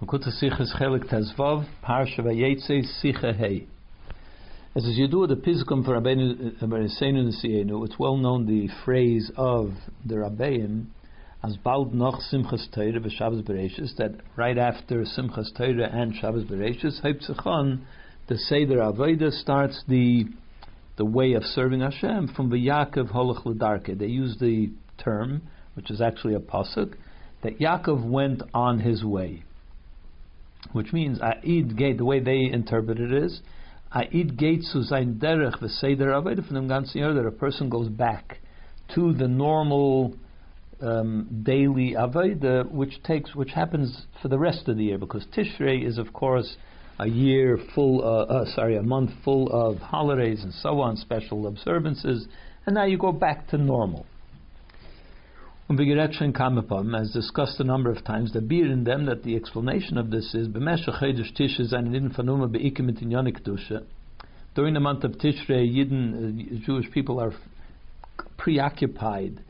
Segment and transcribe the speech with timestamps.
[0.00, 0.48] As you
[5.08, 9.72] do the Pizkum for Rabbeinu Nesienu, it's well known the phrase of
[10.06, 10.86] the Rabbeim
[11.42, 17.02] as Bald noch Simchas Teire v'Shabbos Bereshis that right after Simchas Teire and Shabbos Bereshis,
[17.02, 17.80] Haipzachon,
[18.28, 20.26] the Seder Avodah starts the
[20.96, 23.98] the way of serving Hashem from the V'Yakov Holach L'Darke.
[23.98, 25.42] They use the term,
[25.74, 26.94] which is actually a pasuk,
[27.42, 29.42] that Yaakov went on his way
[30.72, 33.40] which means Aid Gate, the way they interpret it is,
[33.94, 38.38] Aid Gate zu sein derech v'seder aved from Jahr, that a person goes back
[38.94, 40.14] to the normal
[40.80, 45.84] um, daily aved, which takes, which happens for the rest of the year, because Tishrei
[45.86, 46.56] is of course
[46.98, 51.46] a year full, uh, uh, sorry, a month full of holidays and so on, special
[51.46, 52.26] observances,
[52.66, 54.04] and now you go back to normal.
[55.68, 59.22] Und Begeretschen kam upon, as discussed a number of times, the beer in them that
[59.22, 63.84] the explanation of this is Fanuma Be'ikim Dusha.
[64.54, 67.34] During the month of Tishrei, Yidden, uh, Jewish people are
[68.38, 69.40] preoccupied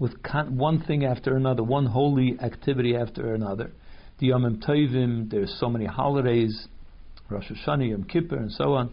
[0.00, 0.16] with
[0.48, 3.70] one thing after another, one holy activity after another.
[4.18, 6.66] The Yom Tovim, there's so many holidays,
[7.30, 8.90] Rosh Hashanah, Yom Kippur, and so on.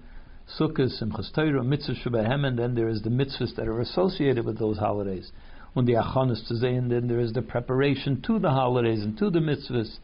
[0.60, 4.60] Sukkot, Simchas Torah, Mitzvah Shabbat and then there is the mitzvahs that are associated with
[4.60, 5.32] those holidays
[5.76, 9.30] when the achanis to and then there is the preparation to the holidays and to
[9.30, 9.98] the mitzvahs.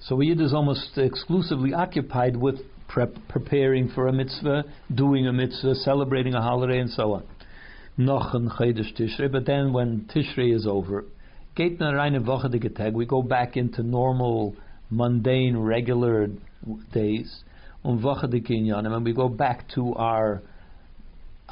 [0.00, 2.56] So Yid is almost exclusively occupied with
[2.88, 7.22] prep, preparing for a mitzvah, doing a mitzvah, celebrating a holiday, and so on.
[7.96, 8.50] Noch ein
[8.96, 11.04] Tishrei, but then when Tishrei is over,
[11.56, 14.56] we go back into normal,
[14.90, 16.26] mundane, regular
[16.92, 17.44] days,
[17.84, 20.42] um and we go back to our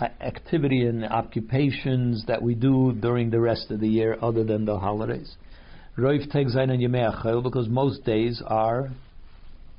[0.00, 4.78] activity and occupations that we do during the rest of the year other than the
[4.78, 5.36] holidays.
[5.97, 8.91] Roif and because most days are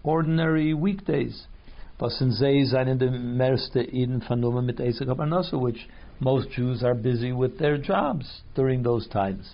[0.04, 1.46] ordinary weekdays.
[2.00, 2.14] Which
[6.20, 9.54] most Jews are busy with their jobs during those times.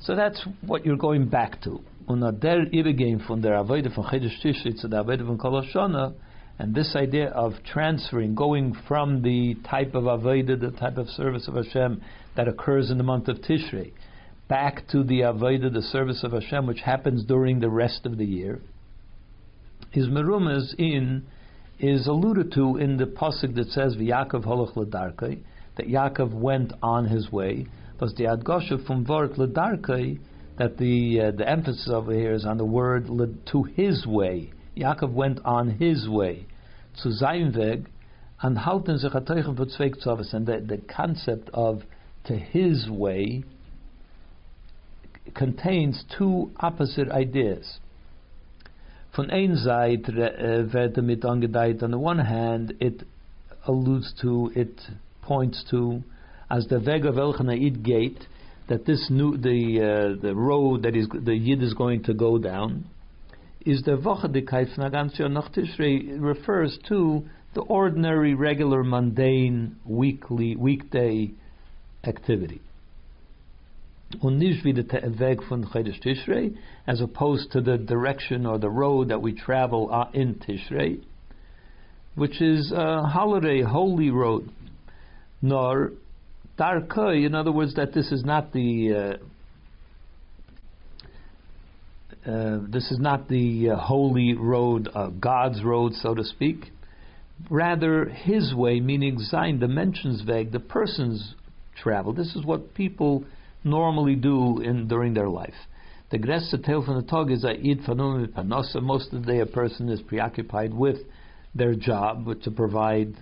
[0.00, 1.80] So that's what you're going back to.
[6.58, 11.46] And this idea of transferring, going from the type of Avodah, the type of service
[11.46, 12.02] of Hashem
[12.34, 13.92] that occurs in the month of Tishrei,
[14.48, 18.24] back to the Avodah, the service of Hashem, which happens during the rest of the
[18.24, 18.60] year,
[19.92, 21.24] is merumas in,
[21.78, 25.38] is alluded to in the pasuk that says, V'Yakov holach l'darkei,
[25.76, 27.68] that Yaakov went on his way,
[28.00, 30.18] but the adgosha from vort l'darkei,
[30.58, 33.06] that the uh, the emphasis over here is on the word
[33.46, 34.52] to his way.
[34.76, 36.47] Yaakov went on his way
[37.02, 37.86] zu sein Weg
[38.38, 41.82] and halten sich a teichen für Zweig zu and the, the concept of
[42.24, 43.44] to his way
[45.34, 47.80] contains two opposite ideas.
[49.12, 53.04] Von ein Seite uh, wird damit on the one hand, it
[53.66, 54.80] alludes to, it
[55.22, 56.02] points to,
[56.50, 58.26] as the Weg of Elchanaid gate,
[58.68, 62.38] that this new, the, uh, the road that is, the Yid is going to go
[62.38, 62.84] down,
[63.68, 67.22] is the Vochadikait von Agantzio nach Tishrei refers to
[67.54, 71.30] the ordinary, regular, mundane, weekly, weekday
[72.04, 72.62] activity.
[74.22, 78.70] Und nicht wie der Weg von Chodesh Tishrei, as opposed to the direction or the
[78.70, 81.02] road that we travel uh, in Tishrei,
[82.14, 84.48] which is a holiday, holy road.
[85.42, 85.92] Nor
[86.58, 89.24] Darkei, in other words, that this is not the uh,
[92.26, 96.72] uh, this is not the uh, holy road, uh, God's road, so to speak.
[97.50, 101.34] Rather, his way, meaning Zain, the Menschensweg, the person's
[101.80, 102.12] travel.
[102.12, 103.24] This is what people
[103.62, 105.54] normally do in during their life.
[106.10, 108.82] The greste Teil von der Tag is Eid Fanum Panosa.
[108.82, 110.96] Most of the day, a person is preoccupied with
[111.54, 113.14] their job, to provide,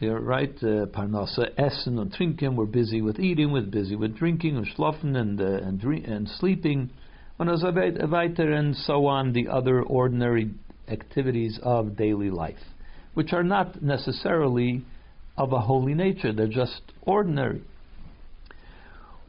[0.00, 2.56] right, uh, Parnasa, Essen and Trinken.
[2.56, 6.90] We're busy with eating, we're busy with drinking, and schlafen, and, uh, and, and sleeping
[8.52, 10.50] and so on, the other ordinary
[10.88, 12.58] activities of daily life,
[13.14, 14.84] which are not necessarily
[15.36, 17.62] of a holy nature, they're just ordinary.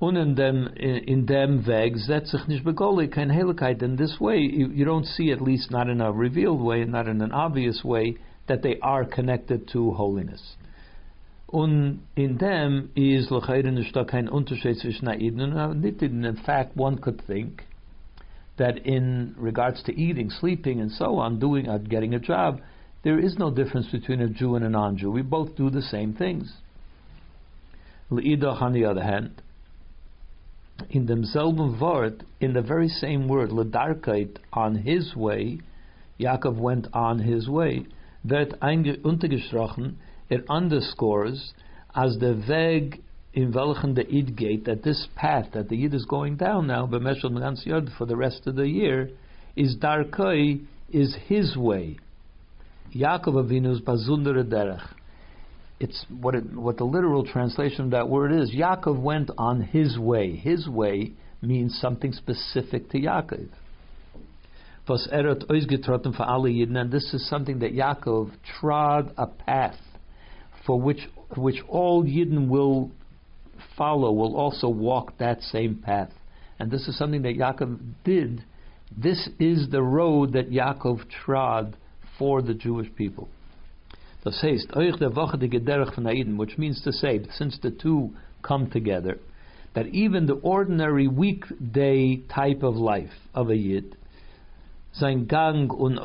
[0.01, 2.63] Und in dem, in dem Weg setzt sich nicht
[3.09, 3.83] kein Heiligkeit.
[3.83, 7.07] In this way, you, you don't see, at least not in a revealed way, not
[7.07, 8.15] in an obvious way,
[8.47, 10.55] that they are connected to holiness.
[11.47, 13.29] Und in dem is
[13.71, 15.83] nicht kein Unterschied zwischen Aiden und
[16.25, 17.63] In fact, one could think
[18.59, 22.61] that in regards to eating, sleeping, and so on, doing, uh, getting a job,
[23.03, 25.09] there is no difference between a Jew and a non-Jew.
[25.09, 26.53] We both do the same things.
[28.09, 29.41] L'idach, on the other hand,
[30.89, 35.59] in demselben word, in the very same word, ledarkeit, on his way,
[36.19, 37.85] Yaakov went on his way,
[38.23, 39.95] wird untergesprochen,
[40.29, 41.53] it underscores
[41.95, 43.01] as the Weg
[43.33, 46.87] in welchen the Id gate, that this path that the Yid is going down now,
[46.87, 49.09] for the rest of the year,
[49.55, 51.97] is Darkoi, is his way.
[52.95, 54.87] Yaakov Avinu's Bazundere Derech.
[55.79, 58.51] It's what it, what the literal translation of that word is.
[58.51, 60.35] Yaakov went on his way.
[60.35, 63.47] His way means something specific to Yaakov.
[64.89, 69.77] And this is something that Yaakov trod a path
[70.65, 72.89] for which which all Yidden will
[73.79, 76.11] follow, will also walk that same path.
[76.59, 78.43] And this is something that Yaakov did.
[78.95, 81.77] This is the road that Yaakov trod
[82.19, 83.29] for the Jewish people.
[84.23, 84.67] So, says,
[86.37, 88.09] which means to say, since the two
[88.43, 89.17] come together,
[89.73, 93.95] that even the ordinary weekday type of life of a Yid,
[94.91, 95.97] sein Gang und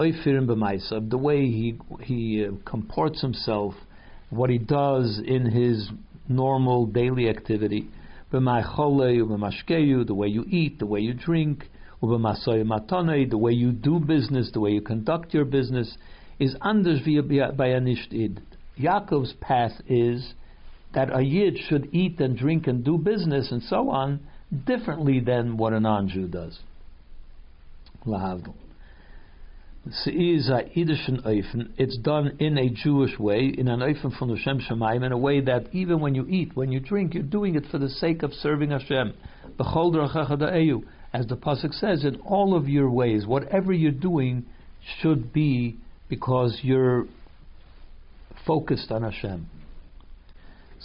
[1.10, 3.74] the way he, he uh, comports himself,
[4.30, 5.90] what he does in his
[6.28, 7.88] normal daily activity,
[8.30, 8.40] the
[10.14, 11.68] way you eat, the way you drink,
[12.00, 15.96] the way you do business, the way you conduct your business,
[16.38, 17.00] is anders
[17.56, 18.12] by a nicht
[18.78, 20.34] Yaakov's path is
[20.94, 24.20] that a yid should eat and drink and do business and so on
[24.66, 26.58] differently than what a non-Jew does.
[28.06, 28.54] Lahavdil.
[29.86, 30.06] It's
[31.98, 35.40] done in a Jewish way, in an Eifen from the Shem Shemaim, in a way
[35.42, 38.32] that even when you eat, when you drink, you're doing it for the sake of
[38.32, 39.12] serving Hashem.
[39.58, 44.46] As the Pasuk says, in all of your ways, whatever you're doing
[45.00, 45.76] should be
[46.08, 47.06] because you're
[48.46, 49.46] focused on Hashem.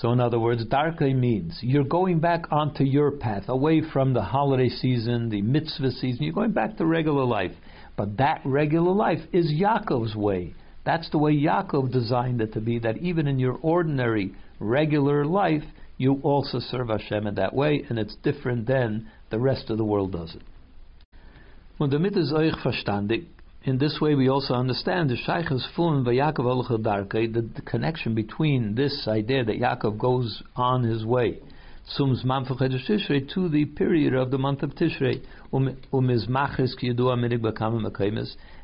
[0.01, 4.21] So, in other words, Darkei means you're going back onto your path, away from the
[4.21, 6.23] holiday season, the mitzvah season.
[6.23, 7.51] You're going back to regular life.
[7.97, 10.55] But that regular life is Yaakov's way.
[10.85, 15.63] That's the way Yaakov designed it to be, that even in your ordinary, regular life,
[15.97, 19.83] you also serve Hashem in that way, and it's different than the rest of the
[19.83, 20.41] world does it.
[21.77, 23.27] Und damit ist euch verstandig,
[23.63, 26.67] in this way we also understand the Shaykh's fun by Yaakov
[27.33, 31.39] the, the connection between this idea that Yaakov goes on his way
[31.91, 35.23] Sums Tishrei to the period of the month of Tishrei.
[35.51, 36.09] Um, um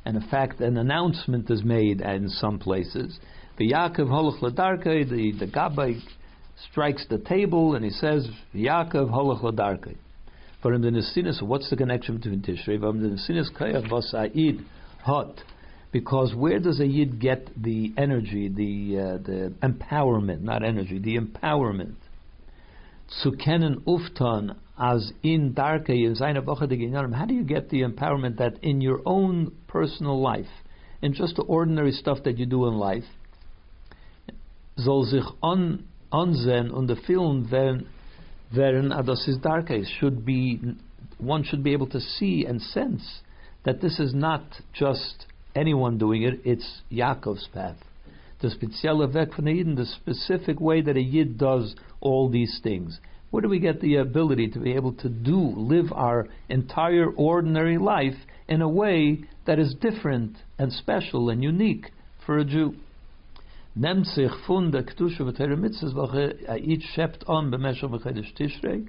[0.05, 3.19] and in fact, an announcement is made in some places.
[3.57, 5.99] The Yaakov Holach Ladarke, the the Gabbai
[6.69, 9.95] strikes the table and he says, Yaakov Holach Ladarke.
[10.61, 12.75] For in the Nesinis, what's the connection between Tishrei?
[12.75, 14.63] In the Nesinis Kayach Vasa'id
[15.05, 15.41] Hot.
[15.91, 21.17] Because where does a Yid get the energy, the uh, the empowerment, not energy, the
[21.17, 21.95] empowerment
[23.21, 29.51] zu uftan as in darke How do you get the empowerment that in your own
[29.67, 30.49] personal life,
[31.01, 33.05] in just the ordinary stuff that you do in life,
[34.77, 35.05] soll
[35.41, 37.47] on the film
[39.99, 40.59] should be
[41.17, 43.21] one should be able to see and sense
[43.65, 45.25] that this is not just
[45.55, 47.77] anyone doing it, it's Yaakov's path.
[48.41, 49.03] The spezielle
[49.47, 52.99] Eden, the specific way that a Yid does all these things?
[53.31, 57.77] Where do we get the ability to be able to do, live our entire ordinary
[57.77, 58.15] life
[58.47, 61.91] in a way that is different and special and unique
[62.25, 62.75] for a Jew?
[63.77, 63.89] Uh,
[66.57, 68.87] each shept on v'chedesh Tishrei.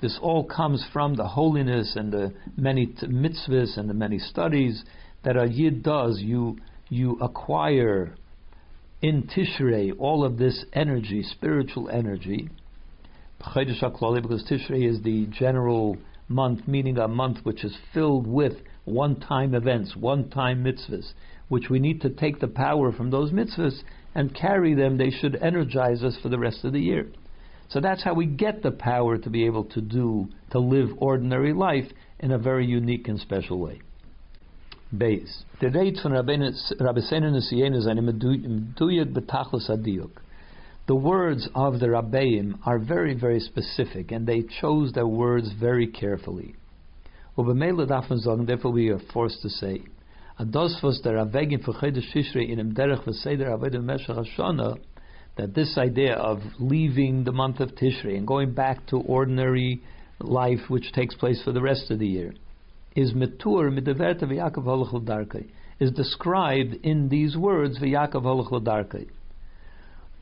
[0.00, 4.84] This all comes from the holiness and the many mitzvahs and the many studies
[5.24, 6.20] that a yid does.
[6.20, 8.14] You you acquire
[9.02, 12.48] in Tishrei all of this energy, spiritual energy,
[13.38, 15.96] because Tishrei is the general
[16.28, 21.12] month, meaning a month which is filled with one-time events, one-time mitzvahs,
[21.48, 23.82] which we need to take the power from those mitzvahs
[24.14, 24.96] and carry them.
[24.96, 27.06] They should energize us for the rest of the year.
[27.68, 31.52] So that's how we get the power to be able to do, to live ordinary
[31.52, 33.80] life in a very unique and special way.
[34.94, 35.42] Beis.
[35.60, 40.10] The rate von Rabbi Seinu Nisiyenu is eine meduyek betachlis adiyuk.
[40.86, 45.88] The words of the Rabbeim are very, very specific, and they chose their words very
[45.88, 46.54] carefully.
[47.36, 49.82] Therefore, we are forced to say,
[55.36, 59.82] that this idea of leaving the month of Tishrei and going back to ordinary
[60.18, 62.34] life which takes place for the rest of the year
[62.94, 65.46] is metur midaverta v'Yaakov holach
[65.78, 69.08] is described in these words v'Yaakov holach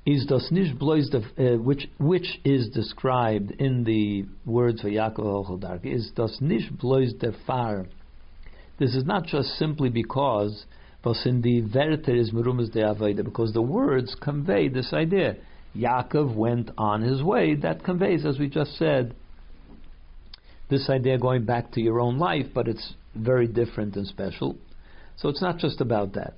[0.06, 6.10] is das the, uh, which which is described in the words of Yaakov Holdarki is
[6.14, 7.86] das nicht bloß der Far.
[8.78, 10.66] This is not just simply because
[13.22, 15.36] because the words convey this idea.
[15.76, 17.54] Yaakov went on his way.
[17.54, 19.14] That conveys, as we just said,
[20.70, 24.56] this idea going back to your own life, but it's very different and special.
[25.16, 26.34] So it's not just about that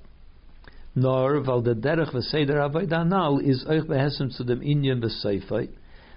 [0.97, 1.61] nor val
[3.39, 3.87] is euch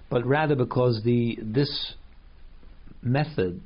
[0.09, 1.95] but rather because the this
[3.02, 3.61] method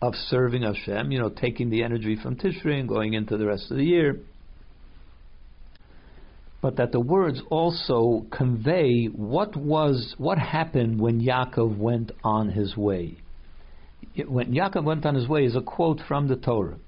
[0.00, 3.70] of serving Hashem, you know, taking the energy from Tishrei and going into the rest
[3.70, 4.20] of the year,
[6.60, 12.76] but that the words also convey what was what happened when Yaakov went on his
[12.76, 13.18] way.
[14.26, 16.78] When Yaakov went on his way is a quote from the Torah.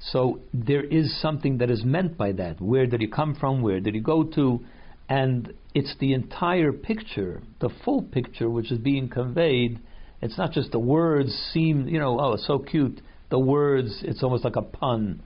[0.00, 2.60] So there is something that is meant by that.
[2.60, 3.60] Where did he come from?
[3.60, 4.60] Where did he go to?
[5.08, 9.80] And it's the entire picture, the full picture, which is being conveyed.
[10.22, 13.00] It's not just the words seem, you know, oh, so cute.
[13.30, 15.22] The words, it's almost like a pun.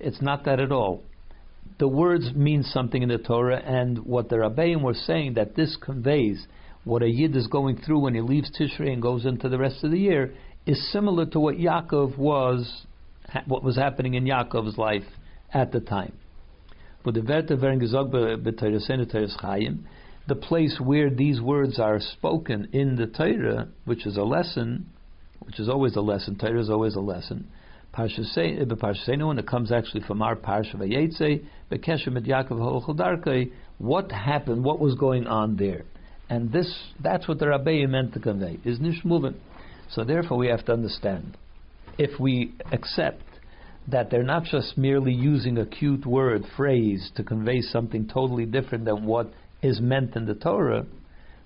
[0.00, 1.02] It's not that at all.
[1.78, 5.76] The words mean something in the Torah, and what the Rabbeim were saying that this
[5.76, 6.46] conveys
[6.84, 9.84] what a Yid is going through when he leaves Tishrei and goes into the rest
[9.84, 10.34] of the year
[10.66, 12.86] is similar to what Yaakov was
[13.46, 15.04] what was happening in Yaakov's life
[15.52, 16.12] at the time.
[20.32, 24.86] The place where these words are spoken in the Torah, which is a lesson,
[25.40, 27.48] which is always a lesson, Torah is always a lesson.
[27.94, 34.94] When eh, it comes actually from our Parsha Vayetze, Bekeshem Yaakov what happened, what was
[34.94, 35.84] going on there.
[36.30, 39.34] And this, that's what the Rabbeim meant to convey, is nish moving.
[39.90, 41.36] So therefore we have to understand
[41.98, 43.20] if we accept
[43.86, 48.86] that they're not just merely using a cute word, phrase, to convey something totally different
[48.86, 49.30] than what
[49.62, 50.86] is meant in the Torah,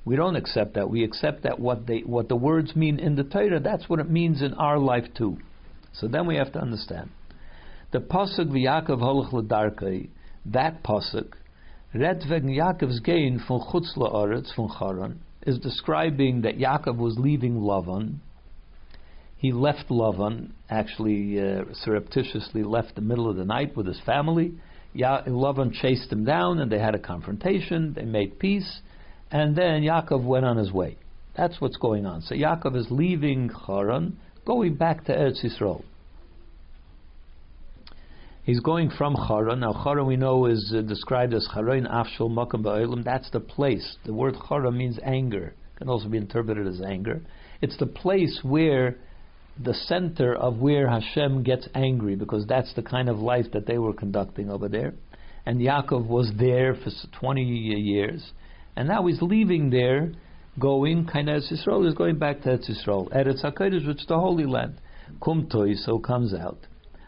[0.05, 0.89] we don't accept that.
[0.89, 4.11] We accept that what they what the words mean in the Torah, that's what it
[4.11, 5.39] means in our life too.
[5.93, 7.11] So then we have to understand.
[7.93, 10.09] The pasuk v'Yaakov holach l'darkei,
[10.47, 11.33] that pasuk,
[11.95, 17.61] red wegen Yaakov's gain from chutz la'aretz from Charan, is describing that Yaakov was leaving
[17.61, 18.19] Lavan,
[19.37, 24.55] he left Lavan, actually uh, surreptitiously left the middle of the night with his family.
[24.97, 27.93] Lavan chased him down, and they had a confrontation.
[27.95, 28.81] They made peace,
[29.31, 30.97] and then Yaakov went on his way.
[31.37, 32.23] That's what's going on.
[32.23, 35.83] So Yaakov is leaving Haran, going back to Eretz Yisrael.
[38.45, 39.61] He's going from Haran.
[39.61, 43.03] Now Haran we know is uh, described as Haran Afshul Makam Ba'olim.
[43.05, 43.97] That's the place.
[44.07, 45.49] The word Haran means anger.
[45.75, 47.23] It Can also be interpreted as anger.
[47.61, 48.99] It's the place where
[49.59, 53.79] the center of where Hashem gets angry because that's the kind of life that they
[53.79, 54.95] were conducting over there.
[55.47, 58.33] And Yaakov was there for 20 years,
[58.75, 60.13] and now he's leaving there,
[60.59, 63.09] going, kind of Yisrael is going back to Eretz Yisrael.
[63.13, 64.81] Eretz HaKodesh, which is the Holy Land.
[65.21, 66.59] Kumtoi, so comes out.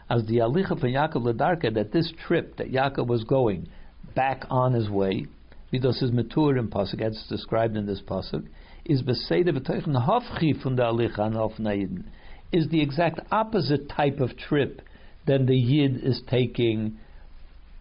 [0.09, 3.67] As the Alicha from Yaakov Ladarka, that this trip that Yaakov was going
[4.15, 5.27] back on his way,
[5.71, 8.47] Vidos is matur in Pasuk, as described in this Pasuk,
[8.85, 12.05] is Beseda B'toichen Hafchi from the Alicha and Hafnaiden
[12.51, 14.81] is the exact opposite type of trip
[15.27, 16.97] than the Yid is taking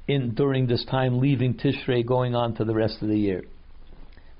[0.06, 3.44] in during this time, leaving Tishrei, going on to the rest of the year.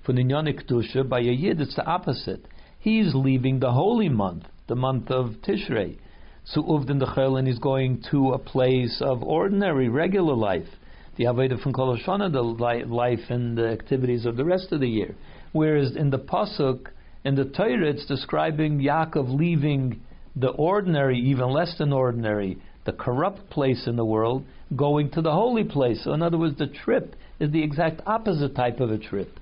[0.05, 2.47] For Ninyonik Kedusha, by a Yid, it's the opposite.
[2.79, 5.99] He's leaving the holy month, the month of Tishrei.
[6.45, 10.69] So Uvdin the and he's going to a place of ordinary, regular life.
[11.17, 15.15] The Aveda from Kol the life and the activities of the rest of the year.
[15.53, 16.87] Whereas in the Pasuk,
[17.25, 20.01] in the Torah, it's describing Yaakov leaving
[20.37, 24.45] the ordinary, even less than ordinary, the corrupt place in the world,
[24.75, 26.05] going to the holy place.
[26.05, 29.39] So, in other words, the trip is the exact opposite type of a trip.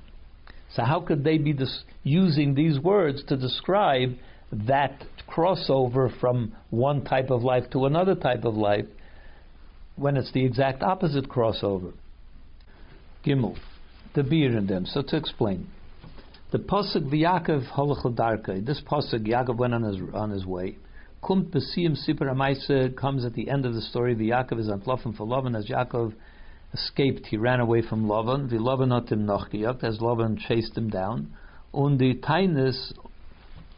[0.75, 4.17] So, how could they be dis- using these words to describe
[4.53, 8.87] that crossover from one type of life to another type of life
[9.97, 11.93] when it's the exact opposite crossover?
[13.25, 13.57] Gimel,
[14.15, 14.87] the beer in them.
[14.87, 15.69] So, to explain.
[16.53, 20.79] The pasuk v'Yaakov holach This pasuk Yaakov went on his on his way.
[21.21, 24.15] Kumt Besiyim Sipar Amaisa comes at the end of the story.
[24.15, 26.15] The Yaakov is antlofim for Lavan as Yaakov
[26.73, 27.27] escaped.
[27.27, 28.49] He ran away from Lavan.
[28.49, 31.35] The Lavan him nachgejagt as Lavan chased him down.
[31.75, 32.93] Und die Tainus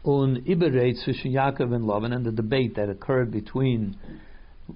[0.05, 3.97] un Ibereit zwischen Yaakov and Lavan and the debate that occurred between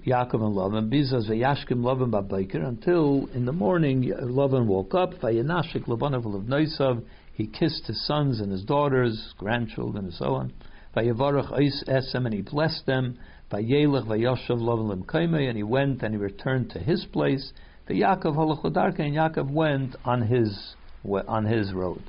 [0.04, 0.90] Yaakov and Lavan.
[0.92, 5.14] Bizas v'yashkim Lavan ba'bayker until in the morning Lavan woke up.
[5.20, 7.04] Vayanashik Lavan of Noisav.
[7.34, 10.52] He kissed his sons and his daughters, grandchildren, and so on.
[10.96, 13.18] Vayavarach Eis Esem, and he blessed them.
[13.50, 17.52] Vayelech Vayoshav Lovelim Kaimei, and he went and he returned to his place.
[17.86, 18.36] The Yaakov
[19.00, 20.74] and Yaakov went on his
[21.04, 22.02] on his road,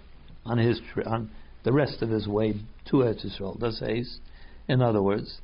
[0.46, 1.32] on his on
[1.64, 2.54] the rest of his way
[2.86, 3.60] to Eretz Yisrael.
[3.60, 4.20] Das heißt,
[4.68, 5.42] in other words,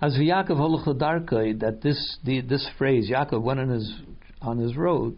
[0.00, 3.92] as Yaakov holach that this the, this phrase Yaakov went on his
[4.42, 5.16] on his road,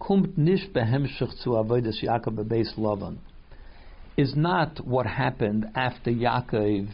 [0.00, 3.18] kumt nicht behemshich zu avodas Yaakov bebeis Lavan,
[4.16, 6.88] is not what happened after Yaakov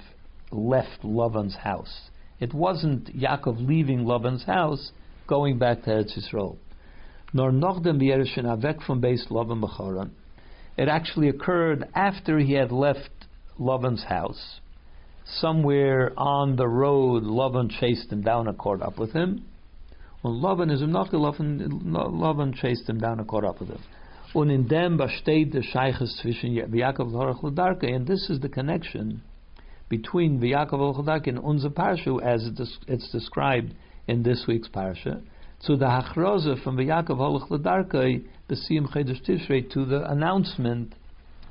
[0.50, 2.10] left Lavan's house.
[2.40, 4.92] It wasn't Yaakov leaving Lavan's house,
[5.26, 6.56] going back to Eretz Yisrael.
[7.32, 10.10] Nor nochdem v'yerishin avek from beis Lavan b'charan.
[10.76, 13.10] It actually occurred after he had left
[13.58, 14.60] Lavan's house
[15.40, 19.44] somewhere on the road, Lavan chased him down and caught up with him.
[20.26, 23.78] Well, Lavan is not Lavan chased him down and caught up with him.
[24.34, 29.22] Und in dem besteht der Scheiches zwischen Yaakov und and this is the connection
[29.88, 32.50] between Yaakov and and unser Parsha as
[32.88, 33.72] it's described
[34.08, 35.22] in this week's Parsha,
[35.64, 40.92] to the Hachroza from Yaakov Holach Ladarke, the Siyam Chedesh Tishrei, to the announcement,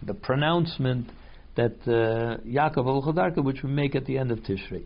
[0.03, 1.10] the pronouncement
[1.55, 4.84] that uh, Yaakov al which we make at the end of Tishrei.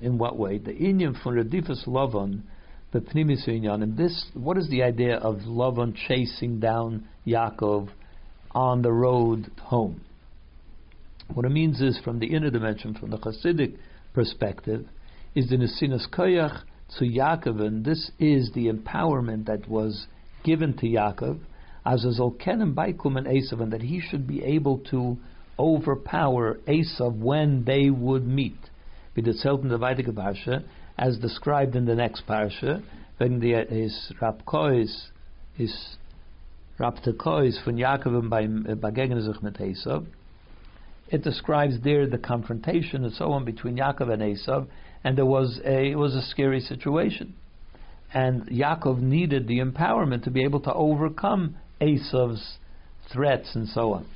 [0.00, 0.56] In what way?
[0.56, 2.44] The Inyan from Radifas Lavan,
[2.92, 7.88] the Pnimis Inyan, and this, what is the idea of Lavan chasing down Yaakov
[8.50, 10.02] on the road home?
[11.32, 13.78] What it means is, from the inner dimension, from the Hasidic
[14.12, 14.86] perspective,
[15.34, 16.64] is the Nesinas Koyach
[16.98, 20.06] to Yaakov, and this is the empowerment that was
[20.44, 21.40] given to Yaakov,
[21.86, 25.16] as a Zolkenim Baikum and Esav, and that he should be able to
[25.58, 28.58] overpower Esav when they would meet.
[29.16, 30.64] B'detzelten the Vaitige Parsha,
[31.02, 32.80] as described in the next Parsha,
[33.16, 35.08] when the is Rapkois
[35.58, 35.96] is
[36.78, 40.06] Raptekois von Yaakov by begegnen mit Esav.
[41.08, 44.68] It describes there the confrontation and so on between Yaakov and Esav,
[45.02, 47.34] and there was a it was a scary situation,
[48.14, 52.58] and Yaakov needed the empowerment to be able to overcome Esav's
[53.12, 54.06] threats and so on.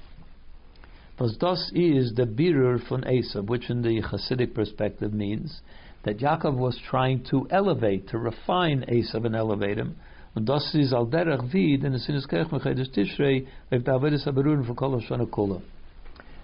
[1.18, 5.60] Was das is the birur von Esav, which in the Hasidic perspective means
[6.06, 9.96] that Yaakov was trying to elevate, to refine Esav and elevate him.
[10.34, 14.26] Und das ist al derech vid in the Sinnes Kirch Mechedes Tishrei with the Avedis
[14.26, 15.60] HaBerurun for Kol Kula.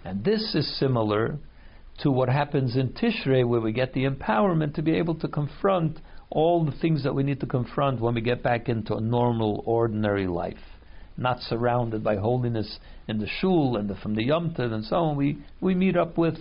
[0.05, 1.39] And this is similar
[2.01, 6.01] to what happens in Tishrei where we get the empowerment to be able to confront
[6.29, 9.63] all the things that we need to confront when we get back into a normal,
[9.65, 10.57] ordinary life
[11.17, 14.97] not surrounded by holiness in the shul and the, from the Yom Tov and so
[14.97, 15.17] on.
[15.17, 16.39] We, we meet up with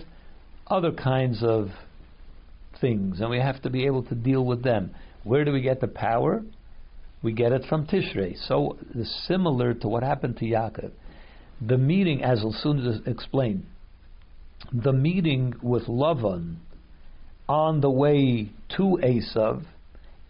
[0.68, 1.68] other kinds of
[2.82, 4.92] things, and we have to be able to deal with them.
[5.24, 6.44] Where do we get the power?
[7.24, 8.36] We get it from Tishrei.
[8.48, 8.78] So
[9.28, 10.92] similar to what happened to Yaakov.
[11.66, 13.68] The meeting, as will soon explain,
[14.74, 16.56] the meeting with Lavan
[17.48, 19.64] on the way to Esav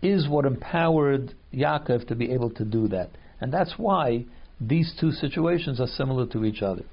[0.02, 3.12] is what empowered Yaakov to be able to do that.
[3.40, 4.26] And that's why
[4.60, 6.84] these two situations are similar to each other.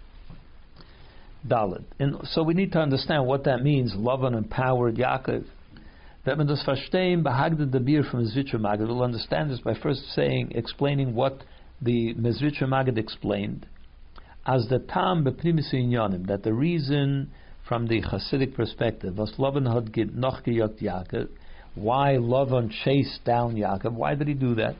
[1.46, 1.85] Dalit.
[1.98, 3.94] And so we need to understand what that means.
[3.94, 5.44] Lavan empowered Yaakov.
[6.24, 8.88] That man das verstehen, behagde the beer from Mezritcher Magid.
[8.88, 11.42] We'll understand this by first saying, explaining what
[11.81, 13.66] the Mezritcher Magid explained.
[14.46, 17.31] As the tam bepnimis inyanim, that the reason
[17.66, 21.29] from the Hasidic perspective, was Lavan had noch gejagt Yaakov,
[21.74, 24.74] why Lavan chased down Yaakov, why did he do that?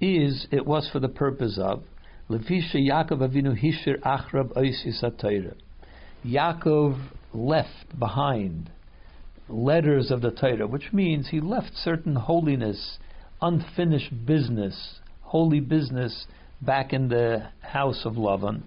[0.00, 1.82] is it was for the purpose of
[2.28, 5.54] Lefisha Yaakov Avinu Hishir Achrab Oisis HaTorah.
[6.24, 6.98] Yaakov
[7.34, 8.70] left behind
[9.48, 12.98] letters of the Torah, which means he left certain holiness,
[13.42, 16.26] unfinished business, holy business
[16.62, 18.62] back in the house of Lavan.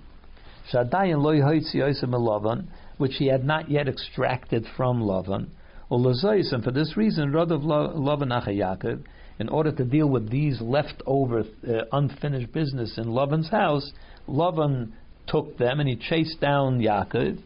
[0.71, 2.67] Shadayan loy Lavan,
[2.97, 5.47] which he had not yet extracted from Lavan.
[5.89, 9.03] And for this reason, Radav Lavan Yaakov,
[9.39, 13.91] in order to deal with these leftover uh, unfinished business in Lavan's house,
[14.27, 14.91] Lavan
[15.27, 17.39] took them and he chased down Yaakov.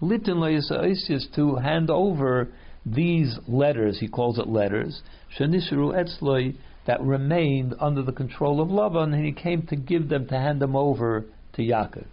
[0.00, 0.40] Litin
[1.34, 2.48] to hand over
[2.86, 5.02] these letters, he calls it letters,
[5.38, 10.26] Shanishru Etzloi, that remained under the control of Lavan, and he came to give them,
[10.28, 12.06] to hand them over to Yaakov.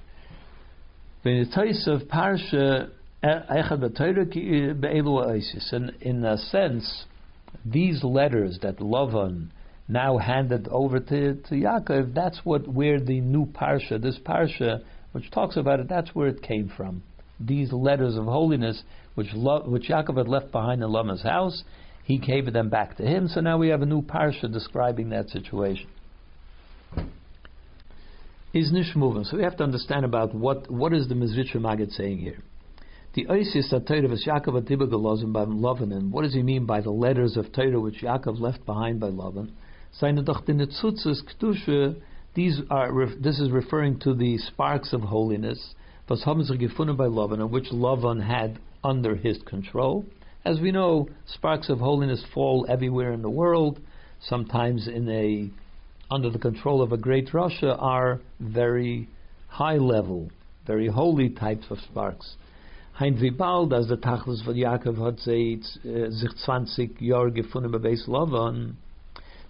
[1.87, 2.89] of Parsha
[5.71, 7.05] and in a sense,
[7.65, 9.47] these letters that Lavan
[9.87, 14.83] now handed over to, to Yaakov, that's what where the new parsha, this parsha,
[15.15, 17.01] which talks about it, that's where it came from.
[17.39, 18.83] These letters of holiness,
[19.15, 21.63] which Lo, which Yaakov had left behind in Lavan's house,
[22.03, 23.29] he gave them back to him.
[23.29, 25.87] So now we have a new parsha describing that situation.
[28.53, 29.25] Is nishmuvim.
[29.25, 32.39] So we have to understand about what what is the Mezritcher Magid saying here.
[33.13, 35.93] The Oisis of Yaakov Atibagalozim by Lavan.
[35.93, 39.11] And what does he mean by the letters of Torah which Yaakov left behind by
[39.11, 39.51] Lavan?
[39.93, 42.01] Seine doch the Netzutzes Ktushe
[42.35, 45.73] These are this is referring to the sparks of holiness,
[46.09, 46.21] was
[46.57, 50.05] gefunden by Lavan, which Lavan had under his control.
[50.43, 53.79] As we know, sparks of holiness fall everywhere in the world.
[54.19, 55.49] Sometimes in a
[56.11, 59.07] under the control of a great Russia are very
[59.47, 60.29] high level,
[60.67, 62.35] very holy types of sparks.
[62.95, 63.17] Hein
[63.73, 66.09] als der Tachlis von hat sich uh,
[66.45, 68.75] 20 Jahre gefunden bei Beis Lavan,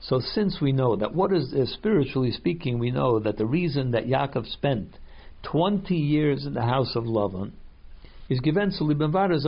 [0.07, 3.91] so since we know that what is uh, spiritually speaking, we know that the reason
[3.91, 4.97] that Yaakov spent
[5.43, 7.51] 20 years in the house of Lavan
[8.29, 9.47] is given was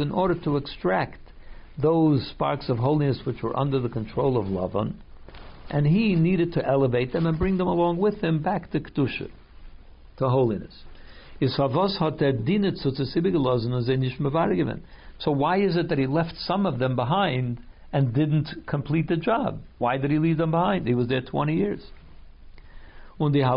[0.00, 1.18] in order to extract
[1.80, 4.94] those sparks of holiness which were under the control of Lavan,
[5.70, 9.28] and he needed to elevate them and bring them along with him back to Kedusha,
[10.18, 10.82] to holiness.
[11.40, 11.64] So
[15.32, 17.58] why is it that he left some of them behind
[17.92, 19.60] and didn't complete the job.
[19.78, 20.86] Why did he leave them behind?
[20.86, 21.80] He was there 20 years.
[23.20, 23.48] And that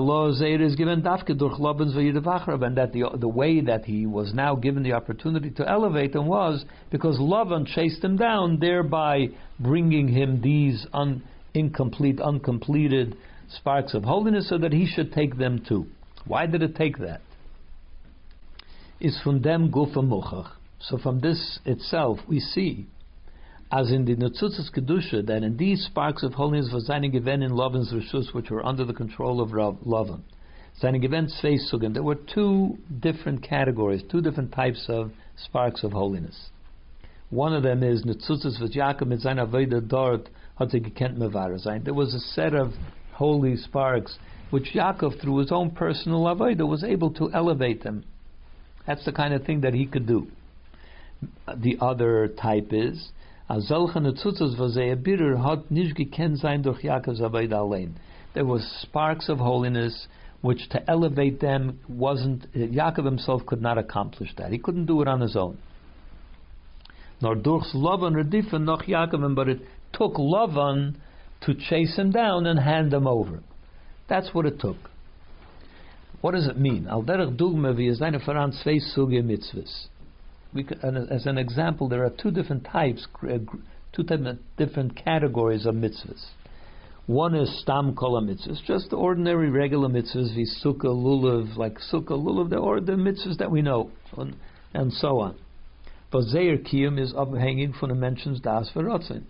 [2.94, 7.20] the, the way that he was now given the opportunity to elevate them was because
[7.20, 9.28] Lavan chased him down, thereby
[9.60, 11.22] bringing him these un,
[11.54, 13.16] incomplete, uncompleted
[13.50, 15.86] sparks of holiness so that he should take them too.
[16.26, 17.22] Why did it take that?
[19.00, 20.52] Is from them gufa.
[20.80, 22.88] So from this itself we see
[23.72, 27.94] as in the Nutzutzes Kedusha, that in these sparks of holiness was seine in Lavan's
[27.94, 30.22] Rishus, which were under the control of Lavan.
[30.78, 31.94] Seine given Sveisugen.
[31.94, 36.50] There were two different categories, two different types of sparks of holiness.
[37.30, 42.14] One of them is Nutzutzes was Yaakov mit seiner Veda dort hat mevar There was
[42.14, 42.74] a set of
[43.14, 44.18] holy sparks
[44.50, 48.04] which Yaakov, through his own personal avodah, was able to elevate them.
[48.86, 50.28] That's the kind of thing that he could do.
[51.56, 53.12] The other type is
[58.34, 60.08] there was sparks of holiness
[60.42, 64.52] which to elevate them wasn't Yaakov himself could not accomplish that.
[64.52, 65.58] He couldn't do it on his own.
[67.22, 69.60] Nor durchs Lavan redifen noch Yaakov, but it
[69.92, 70.96] took Lavan
[71.42, 73.44] to chase him down and hand him over.
[74.08, 74.78] That's what it took.
[76.22, 76.88] What does it mean?
[76.88, 79.91] Al derech dugme wie es eine voran zwei suge mitzvahs
[80.54, 83.38] as an example, there are two different types, uh,
[83.94, 84.04] two
[84.58, 86.26] different categories of mitzvahs.
[87.08, 92.54] One is stam kol mitzvahs, just the ordinary regular mitzvahs, visuka lulav, like sukkah lulav,
[92.62, 94.36] or the mitzvahs that we know, and,
[94.74, 95.38] and so on.
[96.12, 99.24] But zeir kiyum is abhanging from the mentions das v'rotzin.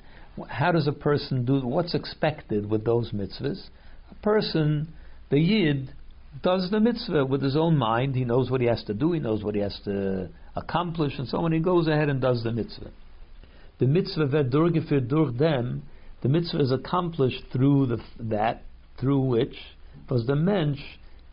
[0.48, 1.60] How does a person do?
[1.66, 3.68] What's expected with those mitzvahs?
[4.10, 4.94] A person,
[5.30, 5.94] the yid,
[6.42, 8.16] does the mitzvah with his own mind.
[8.16, 9.12] He knows what he has to do.
[9.12, 11.52] He knows what he has to accomplish, and so on.
[11.52, 12.92] He goes ahead and does the mitzvah.
[13.80, 15.84] The mitzvah verdurgeführt durch them.
[16.22, 18.64] The mitzvah is accomplished through the, that
[19.00, 19.56] through which
[20.10, 20.80] was the mensch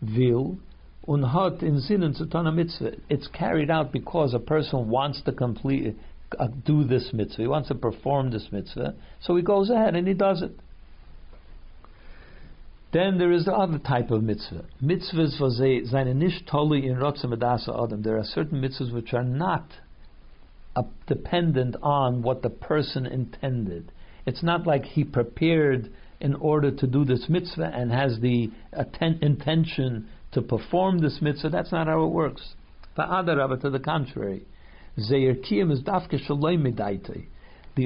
[0.01, 0.59] will
[1.07, 2.93] und hat in Sinnen zu tun mitzvah.
[3.09, 5.97] It's carried out because a person wants to complete
[6.39, 7.43] uh, do this mitzvah.
[7.43, 10.53] He wants to perform this mitzvah, so he goes ahead and he does it.
[12.91, 14.65] Then there is the other type of mitzvah.
[14.83, 15.59] Mitzvahs was
[15.91, 18.03] seine nicht tolly in rotzem adam.
[18.03, 19.73] There are certain mitzvahs which are not
[20.75, 23.93] uh, dependent on what the person intended.
[24.25, 29.19] It's not like he prepared in order to do this mitzvah and has the atten-
[29.23, 31.51] intention to perform this mitzvah.
[31.51, 32.55] That's not how it works.
[32.97, 34.47] Fa'adarabah, to the contrary.
[34.97, 35.29] Is The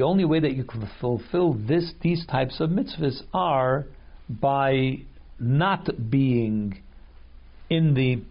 [0.03, 3.87] only way that you can fulfill this, these types of mitzvahs are
[4.29, 4.99] by
[5.39, 6.81] not being
[7.69, 8.23] in the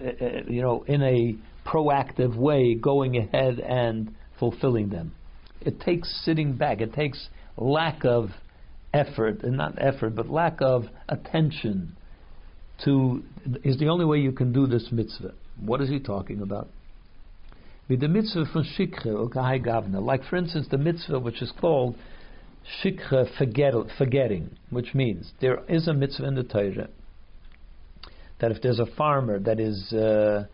[0.00, 1.34] uh, uh, you know in a
[1.68, 5.12] proactive way going ahead and fulfilling them.
[5.60, 6.80] It takes sitting back.
[6.80, 8.30] It takes lack of
[8.94, 11.96] effort and not effort, but lack of attention
[12.84, 13.22] to
[13.62, 15.34] is the only way you can do this mitzvah.
[15.60, 16.68] What is he talking about?
[17.88, 21.96] With the mitzvah from shikha or gavna, like for instance the mitzvah which is called
[22.82, 26.88] shikha forget, forgetting, which means there is a mitzvah in the Torah
[28.40, 30.46] that if there's a farmer that is uh,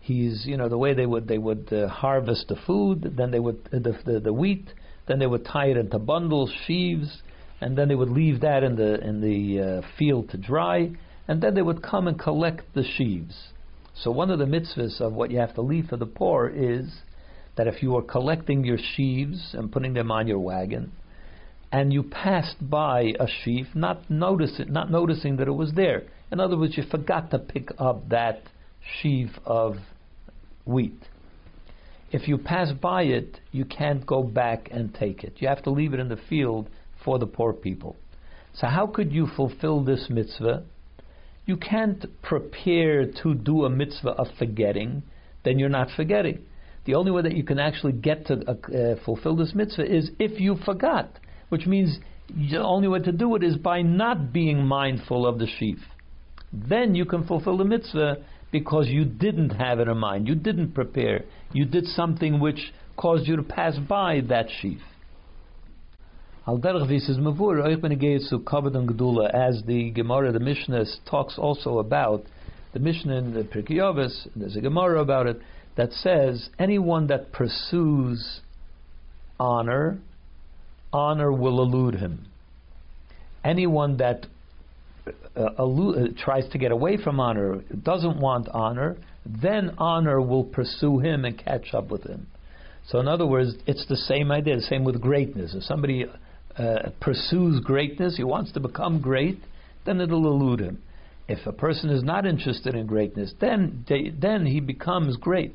[0.00, 3.40] he's you know the way they would they would uh, harvest the food, then they
[3.40, 4.72] would uh, the, the, the wheat,
[5.06, 7.22] then they would tie it into bundles, sheaves,
[7.60, 10.90] and then they would leave that in the in the uh, field to dry,
[11.28, 13.48] and then they would come and collect the sheaves.
[13.94, 17.02] So one of the mitzvahs of what you have to leave for the poor is
[17.56, 20.92] that if you are collecting your sheaves and putting them on your wagon,
[21.72, 26.02] and you passed by a sheaf, not notice it, not noticing that it was there.
[26.30, 28.42] In other words, you forgot to pick up that
[29.00, 29.76] sheaf of
[30.66, 31.00] wheat.
[32.10, 35.36] If you pass by it, you can't go back and take it.
[35.38, 36.68] You have to leave it in the field
[37.02, 37.96] for the poor people.
[38.54, 40.64] So how could you fulfill this mitzvah?
[41.46, 45.02] You can't prepare to do a mitzvah of forgetting,
[45.42, 46.44] then you're not forgetting.
[46.84, 50.38] The only way that you can actually get to uh, fulfill this mitzvah is if
[50.38, 51.18] you forgot,
[51.52, 51.98] which means
[52.34, 55.76] the only way to do it is by not being mindful of the sheaf.
[56.50, 60.72] Then you can fulfill the mitzvah because you didn't have it in mind, you didn't
[60.72, 64.80] prepare, you did something which caused you to pass by that sheaf.
[66.46, 66.62] Al is
[68.48, 68.74] kavod
[69.34, 72.24] as the Gemara, the Mishnah talks also about
[72.72, 75.38] the Mishnah in the Pirkei Avos, there's a Gemara about it
[75.76, 78.40] that says anyone that pursues
[79.38, 79.98] honor,
[80.92, 82.26] honor will elude him.
[83.44, 84.26] Anyone that
[85.36, 90.98] uh, uh, tries to get away from honor, doesn't want honor, then honor will pursue
[90.98, 92.26] him and catch up with him.
[92.88, 95.54] So, in other words, it's the same idea, the same with greatness.
[95.54, 96.06] If somebody
[96.58, 99.38] uh, pursues greatness, he wants to become great,
[99.86, 100.82] then it'll elude him.
[101.28, 105.54] If a person is not interested in greatness, then they, then he becomes great.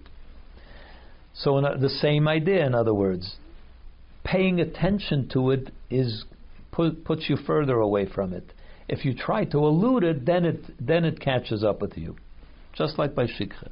[1.33, 3.35] So in, the same idea, in other words,
[4.27, 6.25] paying attention to it is
[6.71, 8.53] put, puts you further away from it.
[8.89, 12.15] If you try to elude it, then it then it catches up with you,
[12.73, 13.69] just like by shikha.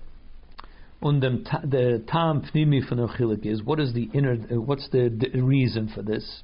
[1.02, 4.36] And the tam pnimi from the is what is the inner?
[4.36, 6.42] What's the, the reason for this?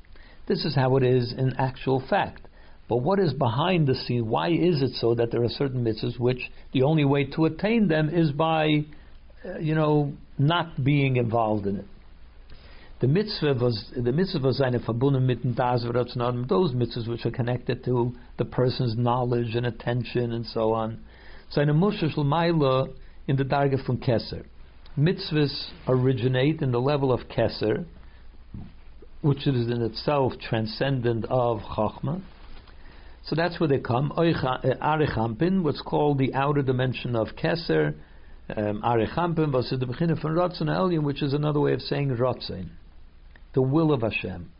[0.47, 2.47] This is how it is in actual fact.
[2.88, 4.28] But what is behind the scene?
[4.28, 6.41] Why is it so that there are certain mitzvahs which
[6.74, 8.86] the only way to attain them is by,
[9.45, 11.86] uh, you know, not being involved in it?
[13.01, 17.83] The mitzvah was the mitzvah was eine verbunden mit dem those mitzvahs which are connected
[17.85, 20.99] to the person's knowledge and attention and so on.
[21.49, 22.93] Seine Mushah Maila
[23.27, 24.45] in the Darga from Kesser.
[24.95, 27.85] Mitzvahs originate in the level of Kesser,
[29.21, 32.21] which is in itself transcendent of Chachma.
[33.23, 34.11] So that's where they come.
[34.15, 37.95] Arechampin, what's called the outer dimension of Keser.
[38.55, 42.69] Um, Arechampin was the beginning from Ratzon which is another way of saying Ratzon,
[43.53, 44.51] the will of Hashem.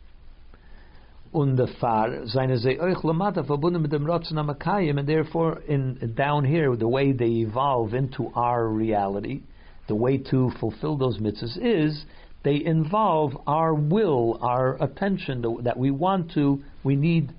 [1.32, 6.88] Und the far seine lamata verbunden mit dem Ratzon and therefore in down here the
[6.88, 9.40] way they evolve into our reality,
[9.88, 12.04] the way to fulfill those mitzvahs is
[12.44, 17.32] they involve our will, our attention that we want to, we need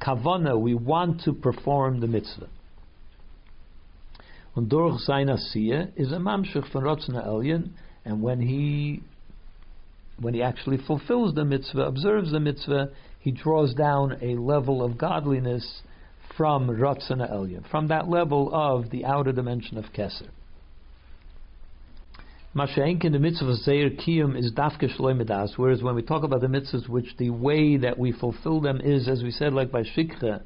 [0.00, 2.48] kavana, we want to perform the mitzvah.
[4.56, 7.70] Und durch sein Asiya is a mamshich von Rotzna Elyon,
[8.06, 9.02] and when he
[10.20, 14.96] when he actually fulfills the mitzvah, observes the mitzvah, he draws down a level of
[14.96, 15.82] godliness
[16.36, 20.28] from Ratzana Elyon, from that level of the outer dimension of Keser.
[22.54, 26.46] Masha'enkin, the mitzvah of Zeir Kiyum is dafke shloimidas, whereas when we talk about the
[26.46, 30.42] mitzvahs, which the way that we fulfill them is, as we said, like by shikha,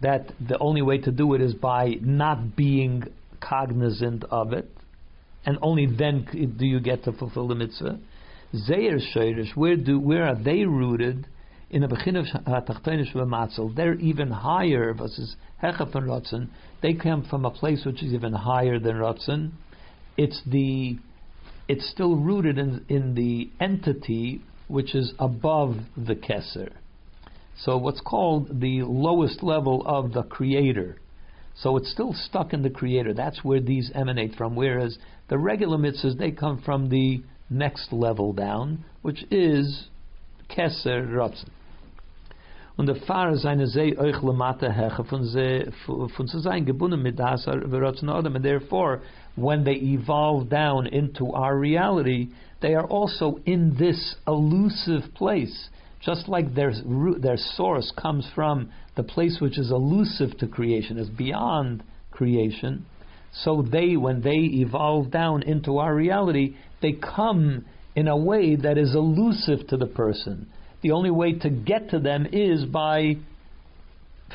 [0.00, 3.04] that the only way to do it is by not being
[3.40, 4.68] cognizant of it,
[5.44, 6.26] and only then
[6.58, 8.00] do you get to fulfill the mitzvah.
[8.54, 8.98] Zeir
[9.54, 11.26] where do where are they rooted?
[11.68, 16.48] In the begin of Hatachtenish Matzel, they're even higher versus Hechaf and Ratzon.
[16.80, 19.50] They come from a place which is even higher than Ratzon.
[20.16, 20.98] It's the
[21.68, 26.70] it's still rooted in, in the entity which is above the Kesser.
[27.58, 30.96] So what's called the lowest level of the creator.
[31.56, 33.14] So it's still stuck in the creator.
[33.14, 34.54] That's where these emanate from.
[34.54, 39.88] Whereas the regular mitzvahs, they come from the next level down, which is
[40.48, 41.50] Kesser Ratzon.
[42.76, 44.16] Und der Fahrer seine euch
[45.08, 45.24] von
[46.14, 47.46] von sein gebunden mit das.
[47.48, 49.00] And therefore,
[49.34, 52.28] when they evolve down into our reality,
[52.60, 55.70] they are also in this elusive place.
[56.00, 56.72] Just like their,
[57.18, 62.84] their source comes from the place which is elusive to creation, is beyond creation,
[63.44, 68.78] so they, when they evolve down into our reality, they come in a way that
[68.78, 70.48] is elusive to the person.
[70.82, 73.16] The only way to get to them is by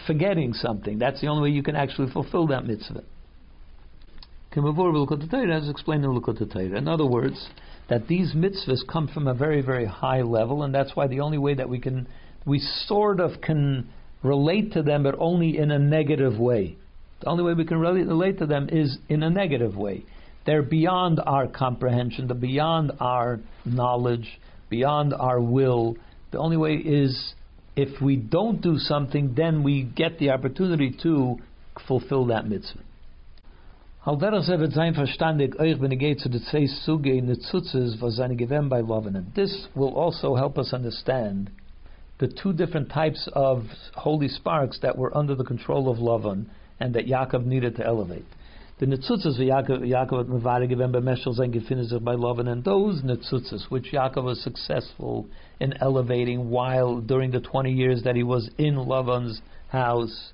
[0.07, 0.97] forgetting something.
[0.99, 3.03] That's the only way you can actually fulfill that mitzvah
[4.57, 7.47] as explained in Lukot In other words,
[7.89, 11.37] that these mitzvahs come from a very, very high level, and that's why the only
[11.37, 12.07] way that we can,
[12.45, 13.87] we sort of can
[14.23, 16.75] relate to them, but only in a negative way.
[17.21, 20.03] The only way we can relate to them is in a negative way.
[20.45, 25.97] They're beyond our comprehension, they're beyond our knowledge, beyond our will.
[26.31, 27.33] The only way is
[27.75, 31.37] if we don't do something, then we get the opportunity to
[31.87, 32.79] fulfill that mitzvah.
[39.35, 41.51] This will also help us understand
[42.17, 46.45] the two different types of holy sparks that were under the control of Lavan
[46.79, 48.25] and that Yaakov needed to elevate.
[48.81, 53.91] The netzutzas Yaakov Yaakov Mavare given b'meshel zayin gefinnah by Lavan, and those netzutzas which
[53.91, 55.27] Yaakov was successful
[55.59, 60.33] in elevating while during the 20 years that he was in Lavan's house,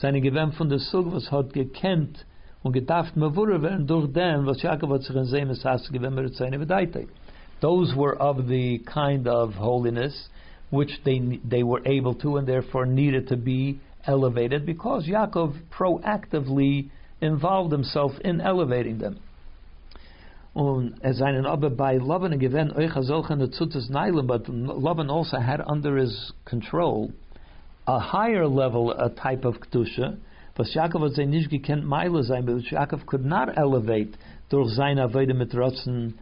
[0.00, 2.22] seine given von der Sug was hat gekent
[2.62, 6.36] und gedacht mavure werden durch dem was Yaakov hat sich in seinem Sass given mit
[6.36, 6.56] seine.
[7.60, 10.28] Those were of the kind of holiness
[10.70, 16.90] which they they were able to and therefore needed to be elevated because Yaakov proactively
[17.20, 19.18] involved himself in elevating them.
[20.54, 25.60] Und er seinen aber bei Lavan given euch solchen Tzutzes Neilen, but Lavan also had
[25.60, 27.12] under his control
[27.86, 30.16] a higher level, a type of Kedusha,
[30.56, 34.16] was Yaakov hat sein nicht gekannt Meile sein, but Yaakov could not elevate
[34.50, 36.14] durch seine Avoide mit Rotzen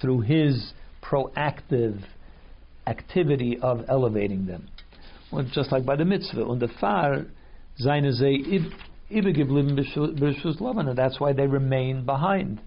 [0.00, 1.98] through his proactive
[2.86, 4.68] activity of elevating them.
[5.52, 7.24] Just like by the mitzvah, und der Far,
[7.76, 8.72] seine Lavan,
[9.10, 12.60] and that's why they remain behind,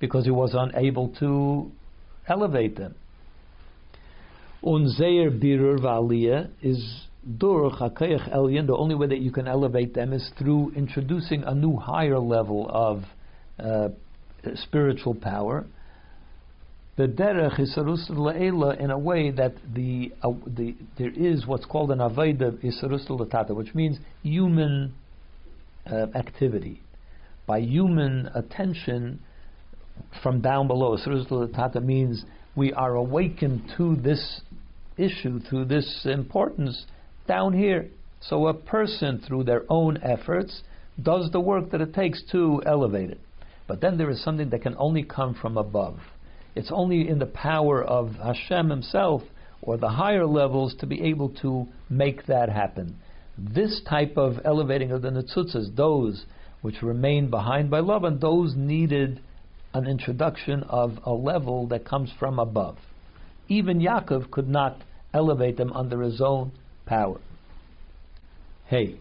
[0.00, 1.70] because he was unable to
[2.28, 2.94] elevate them.
[4.62, 7.06] Birur is
[7.38, 12.18] durch the only way that you can elevate them is through introducing a new higher
[12.18, 13.04] level of
[13.58, 13.88] uh,
[14.54, 15.64] spiritual power.
[16.96, 21.90] The derech is le'ela in a way that the, uh, the there is what's called
[21.90, 24.94] an aveda isarus latata, which means human
[25.90, 26.80] uh, activity,
[27.46, 29.20] by human attention
[30.22, 30.96] from down below.
[31.54, 32.24] Tata means
[32.56, 34.40] we are awakened to this
[34.96, 36.86] issue, to this importance
[37.26, 37.88] down here.
[38.20, 40.62] So a person, through their own efforts,
[41.02, 43.20] does the work that it takes to elevate it.
[43.66, 45.98] But then there is something that can only come from above.
[46.54, 49.22] It's only in the power of Hashem Himself
[49.60, 52.96] or the higher levels to be able to make that happen.
[53.36, 56.24] This type of elevating of the netzutzas, those
[56.62, 59.20] which remain behind by love, and those needed
[59.74, 62.78] an introduction of a level that comes from above.
[63.48, 66.52] Even Yaakov could not elevate them under his own
[66.86, 67.20] power.
[68.66, 68.96] Hey,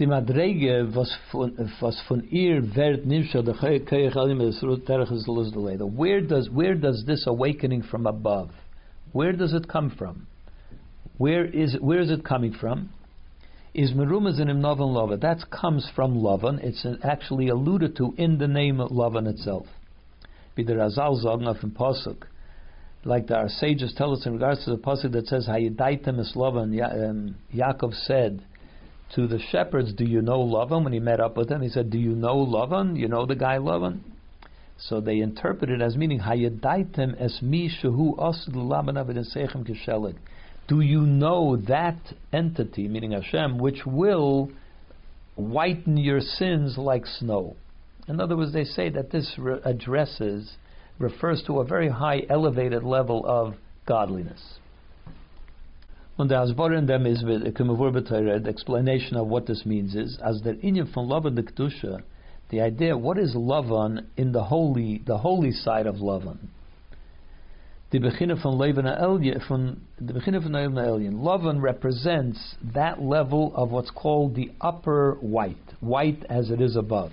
[0.00, 3.04] Madrege was von, ihr wird
[5.96, 8.50] Where does where does this awakening from above?
[9.12, 10.26] Where does it come from?
[11.18, 12.90] Where is where is it coming from?
[13.72, 15.16] Is Merumaz in Novan Lava.
[15.16, 16.62] That comes from Lavan.
[16.62, 19.66] It's actually alluded to in the name of Lavan itself.
[20.54, 22.24] Be the Razal from Pasuk.
[23.04, 26.32] Like the, our sages tell us in regards to the Pasuk that says, Hayidaitem is
[26.34, 26.74] Lavan.
[26.74, 28.42] Ya, um, Yaakov said
[29.14, 30.84] to the shepherds, Do you know Lavan?
[30.84, 32.98] When he met up with them, he said, Do you know Lavan?
[32.98, 34.00] You know the guy Lavan?
[34.78, 40.16] So they interpret it as meaning Hayadaitem es mi shehu osd laban avidesechem kishelig.
[40.70, 41.98] Do you know that
[42.32, 44.52] entity, meaning Hashem, which will
[45.34, 47.56] whiten your sins like snow?
[48.06, 50.52] In other words, they say that this re- addresses,
[51.00, 54.60] refers to a very high, elevated level of godliness.
[56.16, 60.94] Und der Asborin dem is the explanation of what this means is, as der inyan
[60.94, 62.00] von Lavan de Kedusha,
[62.50, 66.38] the idea, what is Lavan in the holy, the holy side of Lavan?
[67.90, 71.14] The beginning van leven elyon, from the beginning van leven elyon.
[71.14, 77.10] Lavan represents that level of what's called the upper white, white as it is above.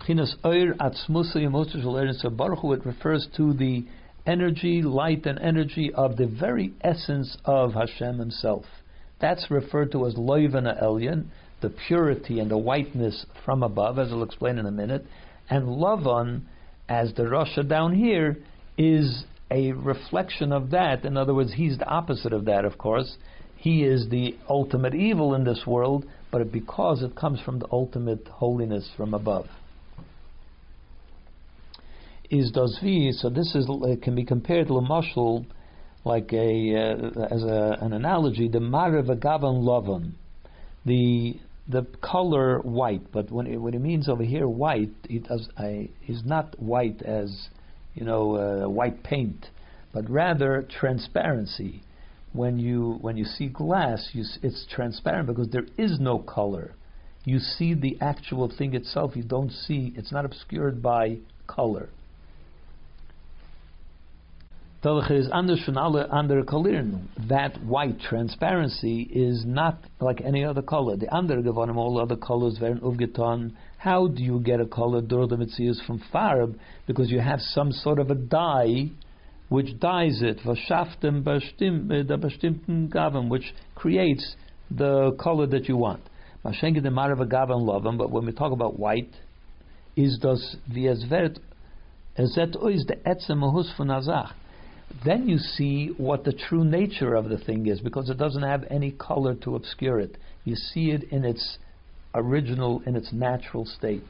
[0.00, 3.84] Beginnes oir atzmusa yemotus baruch it refers to the
[4.26, 8.64] energy, light, and energy of the very essence of Hashem Himself.
[9.20, 11.26] That's referred to as loivana elyon,
[11.60, 15.06] the purity and the whiteness from above, as I'll explain in a minute.
[15.48, 16.42] And Lavan,
[16.88, 18.38] as the Rasha down here,
[18.76, 21.04] is a reflection of that.
[21.04, 23.16] In other words, he's the opposite of that, of course.
[23.56, 28.26] He is the ultimate evil in this world, but because it comes from the ultimate
[28.26, 29.46] holiness from above.
[32.30, 33.12] Is does vi?
[33.12, 33.68] So this is
[34.02, 35.44] can be compared to a mushal,
[36.04, 38.48] like a uh, as a, an analogy.
[38.48, 40.12] The marevagavan lovan,
[40.86, 41.36] the
[41.68, 45.46] the color white, but when it, when it means over here white, it does
[46.08, 47.48] is not white as
[47.94, 49.46] you know, uh, white paint,
[49.92, 51.82] but rather transparency.
[52.32, 56.74] When you when you see glass, you, it's transparent because there is no color.
[57.24, 59.14] You see the actual thing itself.
[59.14, 61.90] You don't see it's not obscured by color.
[64.84, 66.44] Is anders van alle andere.
[67.28, 70.96] That white transparency is not like any other color.
[70.96, 73.52] The andere gewonnen, all other colors werden aufgetan
[73.82, 76.56] how do you get a color door the mitzias from farb?
[76.86, 78.90] Because you have some sort of a dye
[79.48, 84.36] which dyes it, vashaftem eh, the bestimmten gavan, which creates
[84.70, 86.00] the color that you want.
[86.44, 89.12] Mashenke de marava gavan lovam, but when we talk about white,
[89.96, 91.40] is das wie es wird,
[92.16, 94.32] es ois de etzem mahus von azach.
[95.04, 98.64] Then you see what the true nature of the thing is, because it doesn't have
[98.70, 100.16] any color to obscure it.
[100.44, 101.58] You see it in its
[102.14, 104.04] original, in its natural state.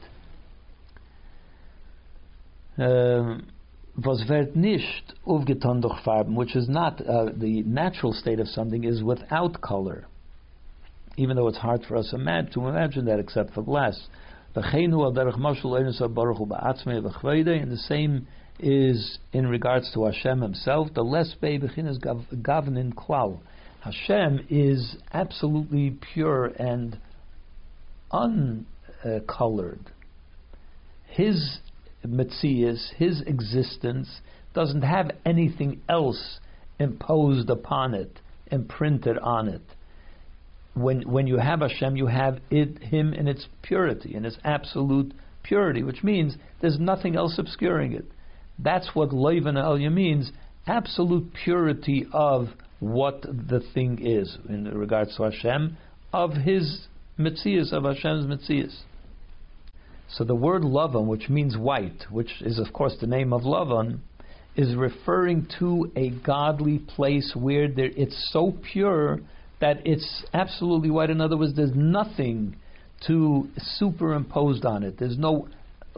[2.77, 3.47] Um,
[3.95, 8.83] was wird nicht aufgetan durch Farben, which is not uh, the natural state of something,
[8.83, 10.07] is without color.
[11.15, 14.07] Even though it's hard for us to imagine that, except for glass.
[14.55, 14.63] And
[17.71, 18.27] the same
[18.59, 20.89] is in regards to Hashem Himself.
[20.93, 23.39] The less begin is gavnin klal.
[23.81, 26.97] Hashem is absolutely pure and
[28.11, 29.91] uncolored.
[31.07, 31.59] His
[32.05, 34.21] Metzias, his existence,
[34.53, 36.39] doesn't have anything else
[36.79, 38.19] imposed upon it,
[38.51, 39.61] imprinted on it.
[40.75, 45.13] When when you have Hashem, you have it, Him in its purity, in its absolute
[45.43, 48.05] purity, which means there's nothing else obscuring it.
[48.59, 50.31] That's what Loivan Elya means,
[50.67, 52.49] absolute purity of
[52.79, 55.77] what the thing is in regards to Hashem,
[56.11, 56.87] of His
[57.17, 58.81] Metzias, of Hashem's Metzias.
[60.09, 63.99] So the word Lavan, which means white, which is of course the name of Lavan,
[64.55, 69.19] is referring to a godly place where there, it's so pure
[69.59, 71.09] that it's absolutely white.
[71.09, 72.55] In other words, there's nothing
[73.07, 74.99] to superimposed on it.
[74.99, 75.47] There's no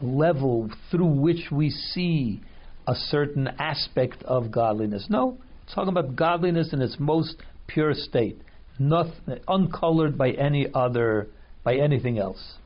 [0.00, 2.40] level through which we see
[2.86, 5.06] a certain aspect of godliness.
[5.08, 7.36] No, it's talking about godliness in its most
[7.66, 8.40] pure state,
[8.78, 9.06] not
[9.48, 11.28] uncolored by any other
[11.64, 12.58] by anything else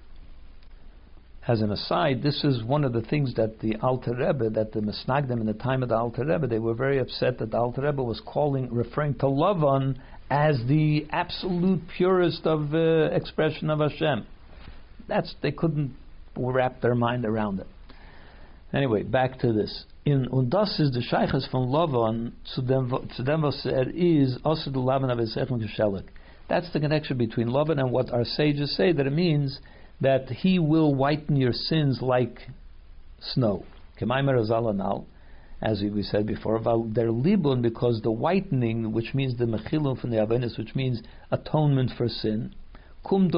[1.50, 4.80] as an aside, this is one of the things that the Alter Rebbe, that the
[4.80, 7.82] Misnagdim in the time of the Alter Rebbe, they were very upset that the Alter
[7.82, 9.96] Rebbe was calling, referring to Lavan
[10.30, 14.26] as the absolute purest of uh, expression of Hashem.
[15.08, 15.96] That's they couldn't
[16.36, 17.66] wrap their mind around it.
[18.72, 19.84] Anyway, back to this.
[20.04, 25.10] In und das ist the Sheiches von Lavan zu dem, was is, also the Lavan
[25.10, 26.04] of
[26.48, 29.60] That's the connection between Lavan and what our sages say, that it means
[30.00, 32.48] that he will whiten your sins like
[33.20, 33.64] snow.
[35.62, 40.16] As we said before, their libun because the whitening, which means the mechilun from the
[40.16, 42.54] avenis, which means atonement for sin,
[43.04, 43.30] kum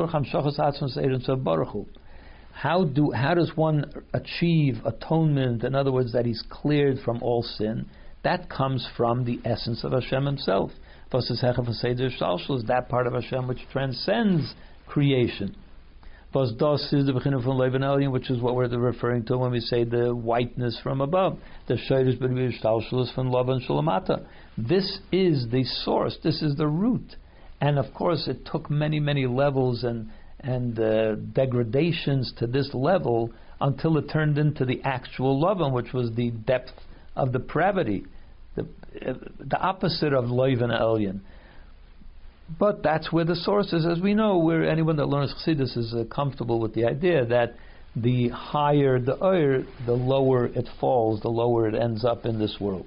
[2.52, 5.64] how do how does one achieve atonement?
[5.64, 7.86] In other words, that he's cleared from all sin.
[8.22, 10.70] That comes from the essence of Hashem Himself.
[11.14, 14.54] Is that part of Hashem which transcends
[14.86, 15.56] creation.
[16.34, 19.50] Was das is the beginning from Levin Elyon, which is what we're referring to when
[19.50, 21.38] we say the whiteness from above.
[21.68, 24.24] The Shayrish B'Rivir from love and Shulamata.
[24.56, 26.16] This is the source.
[26.24, 27.16] This is the root.
[27.60, 30.10] And of course, it took many, many levels and
[30.42, 33.30] and uh, degradations to this level
[33.60, 36.72] until it turned into the actual Lavan, which was the depth
[37.14, 38.04] of depravity,
[38.56, 38.62] the,
[39.06, 41.20] uh, the opposite of Levin Elyon.
[42.58, 43.86] But that's where the source is.
[43.86, 47.54] As we know, where anyone that learns Chassidus is uh, comfortable with the idea that
[47.94, 52.56] the higher the oir, the lower it falls, the lower it ends up in this
[52.60, 52.86] world.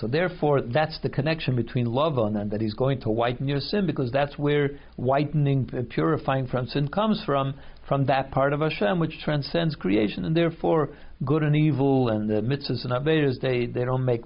[0.00, 3.84] So therefore, that's the connection between Lavan and that he's going to whiten your sin
[3.84, 7.54] because that's where whitening, uh, purifying from sin comes from,
[7.88, 10.90] from that part of Hashem which transcends creation, and therefore
[11.24, 14.22] good and evil and the mitzvahs and avedas they, they don't make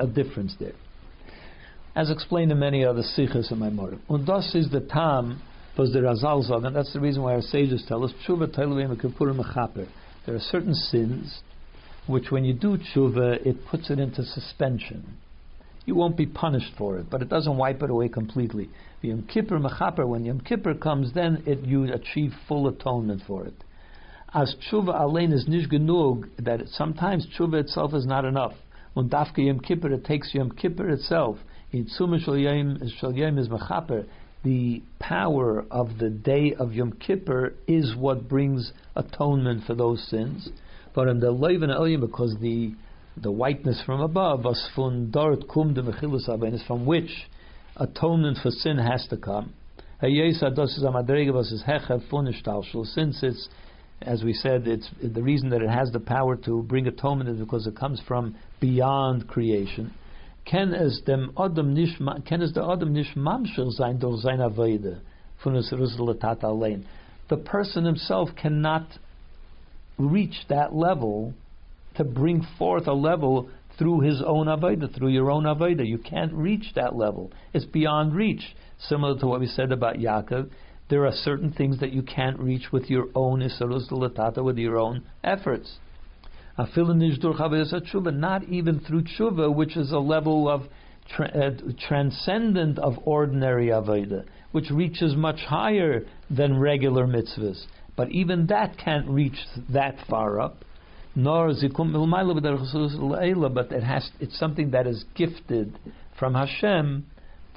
[0.00, 0.72] a difference there
[1.96, 3.98] as explained in many other sikhs in my motive.
[4.10, 5.40] And thus is the tam
[5.78, 8.12] was the Razal and that's the reason why our sages tell us.
[10.26, 11.42] There are certain sins
[12.06, 15.16] which, when you do tshuva, it puts it into suspension.
[15.84, 18.68] You won't be punished for it, but it doesn't wipe it away completely.
[19.02, 23.54] Yom Kippur mechaper, when Yom Kippur comes, then it, you achieve full atonement for it.
[24.34, 28.54] As tshuva alein is nish genug, that sometimes tshuva itself is not enough.
[28.94, 31.38] When dafka Yom Kippur, it takes Yom Kippur itself
[31.72, 34.06] Y Tsuma Shim is Makhapur,
[34.44, 40.48] the power of the day of Yom Kippur is what brings atonement for those sins.
[40.96, 42.74] But in the Levin Elyon, because the
[43.16, 47.10] the whiteness from above, Asfun Dart Kum de Mechilus is from which
[47.76, 49.54] atonement for sin has to come.
[50.00, 50.42] Since
[53.22, 53.48] it's,
[54.02, 57.38] as we said, it's the reason that it has the power to bring atonement is
[57.38, 59.94] because it comes from beyond creation
[60.46, 65.00] ken es dem Adam nicht, ken es der Adam nicht mamschel sein durch seine Avoide
[65.38, 66.86] von des Resultat allein.
[67.28, 68.84] The person himself cannot
[69.98, 71.34] reach that level
[71.96, 75.86] to bring forth a level through his own avodah, through your own avodah.
[75.86, 77.30] You can't reach that level.
[77.52, 78.54] It's beyond reach.
[78.78, 80.50] Similar to what we said about Yaakov,
[80.88, 84.78] there are certain things that you can't reach with your own isarus latata, with your
[84.78, 85.78] own efforts.
[86.58, 90.62] Not even through tshuva, which is a level of
[91.14, 91.50] tra- uh,
[91.88, 97.66] transcendent of ordinary avodah, which reaches much higher than regular mitzvahs.
[97.96, 99.38] But even that can't reach
[99.70, 100.64] that far up.
[101.14, 101.94] Nor zikum
[103.54, 105.78] but it has it's something that is gifted
[106.18, 107.06] from Hashem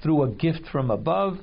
[0.02, 1.40] through a gift from above,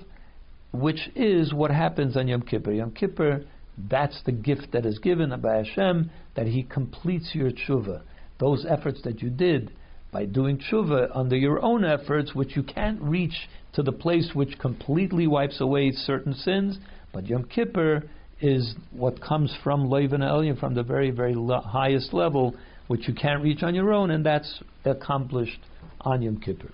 [0.73, 2.73] which is what happens on Yom Kippur.
[2.73, 3.45] Yom Kippur,
[3.77, 8.01] that's the gift that is given by Hashem that He completes your tshuva.
[8.39, 9.73] Those efforts that you did
[10.11, 14.59] by doing tshuva under your own efforts, which you can't reach to the place which
[14.59, 16.79] completely wipes away certain sins,
[17.13, 18.05] but Yom Kippur
[18.41, 22.55] is what comes from Levin Elyon, from the very, very lo- highest level,
[22.87, 25.59] which you can't reach on your own, and that's accomplished
[26.01, 26.71] on Yom Kippur.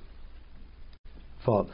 [1.46, 1.66] Five.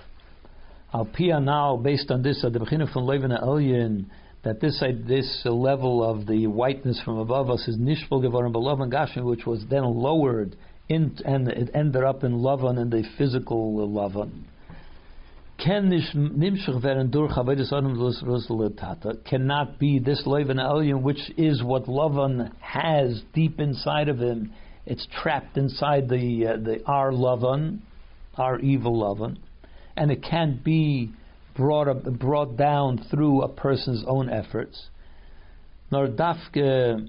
[0.92, 4.06] Al Pia now, based on this, the beginning from Levin Elyon,
[4.44, 8.90] that this uh, this level of the whiteness from above us is nishpul gevarim b'lovan
[8.90, 10.56] gashmi, which was then lowered
[10.88, 14.44] in, and it ended up in lavan in the physical lavan.
[15.58, 15.98] Cannot
[19.80, 24.52] be this Levan Elyon, which is what Lavan has deep inside of him.
[24.86, 27.80] It's trapped inside the uh, the our Lavan,
[28.36, 29.38] our evil Lavan,
[29.96, 31.10] and it can't be
[31.56, 34.86] brought up, brought down through a person's own efforts.
[35.90, 37.08] Nor dafke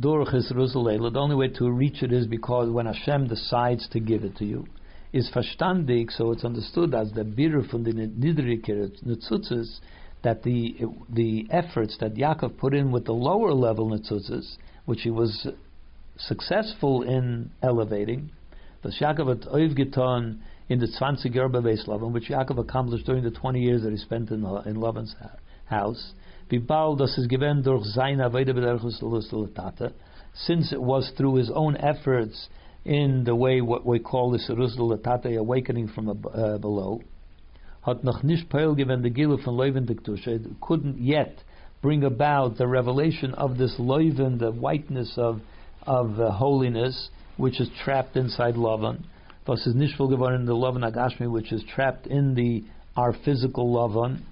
[0.00, 4.36] durchis The only way to reach it is because when Hashem decides to give it
[4.36, 4.66] to you
[5.14, 8.68] is verstandig, so it's understood as the birr from the nidrike
[9.06, 9.78] netzutzes,
[10.24, 10.74] that the
[11.08, 14.56] the efforts that Yaakov put in with the lower level netzutzes,
[14.86, 15.46] which he was
[16.18, 18.32] successful in elevating,
[18.82, 23.82] the Yaakov had oivgeton in the 20 year which Yaakov accomplished during the 20 years
[23.82, 25.14] that he spent in, in Lavan's
[25.66, 26.12] house.
[26.50, 26.72] Since
[30.72, 32.48] it was through his own efforts
[32.84, 37.00] in the way what we call the Serusdal Tate awakening from uh, below.
[37.84, 41.38] Hat noch nicht given the Gilu von Leuven It couldn't yet
[41.82, 45.40] bring about the revelation of this Leuven, the whiteness of
[45.86, 49.04] of uh, holiness, which is trapped inside Lavan.
[49.46, 52.64] Thus is nishvul geworden in the Lavan Agashmi, which is trapped in the
[52.96, 54.22] our physical Lavan.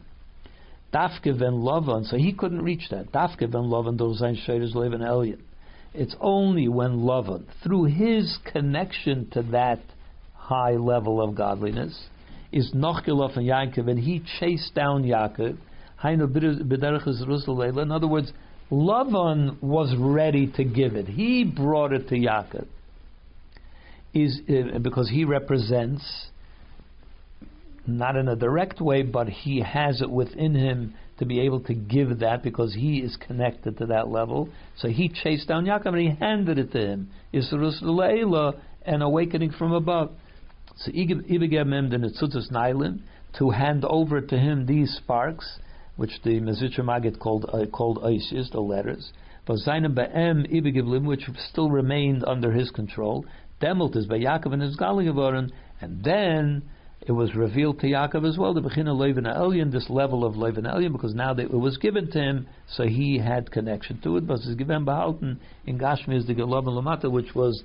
[0.92, 3.12] Dafke ven Lavan, so he couldn't reach that.
[3.12, 5.40] Dafke ven Lavan, those sein Sheiris Leuven Elyon.
[5.94, 9.80] It's only when Lavan, through his connection to that
[10.34, 12.08] high level of godliness,
[12.50, 15.56] is Nochgelov and Yaakov, and he chased down Yaakov.
[16.04, 18.32] In other words,
[18.70, 21.06] Lavan was ready to give it.
[21.06, 22.66] He brought it to Yaakov.
[24.14, 26.26] Is uh, because he represents
[27.86, 31.72] not in a direct way, but he has it within him to be able to
[31.72, 34.48] give that because he is connected to that level.
[34.76, 37.10] So he chased down Yaakov and he handed it to him.
[37.32, 38.54] Yisrus Leila,
[38.84, 40.10] an awakening from above.
[40.78, 43.02] So Ibegem the Netzutzas Nailin,
[43.38, 45.60] to hand over to him these sparks,
[45.94, 49.12] which the Mezritcher Magid called uh, called Isis, the letters.
[49.46, 53.24] Vazainim Ba'em Ibegivlim, which still remained under his control.
[53.60, 55.50] Demelt is by Yaakov and his Galigavorin,
[55.80, 56.62] and then
[57.06, 60.64] it was revealed to Yaakov as well, the Bechina Levin Elyon, this level of Levin
[60.64, 64.26] Elyon, because now that it was given to him, so he had connection to it.
[64.26, 67.64] But it's given Bahalten in Gashmi is the Gelav Lamata, which was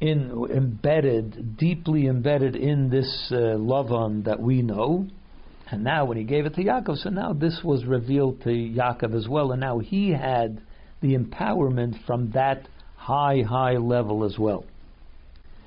[0.00, 5.06] in, embedded, deeply embedded in this uh, Lavan that we know.
[5.70, 9.16] And now when he gave it to Yaakov, so now this was revealed to Yaakov
[9.16, 10.60] as well, and now he had
[11.00, 14.66] the empowerment from that high, high level as well.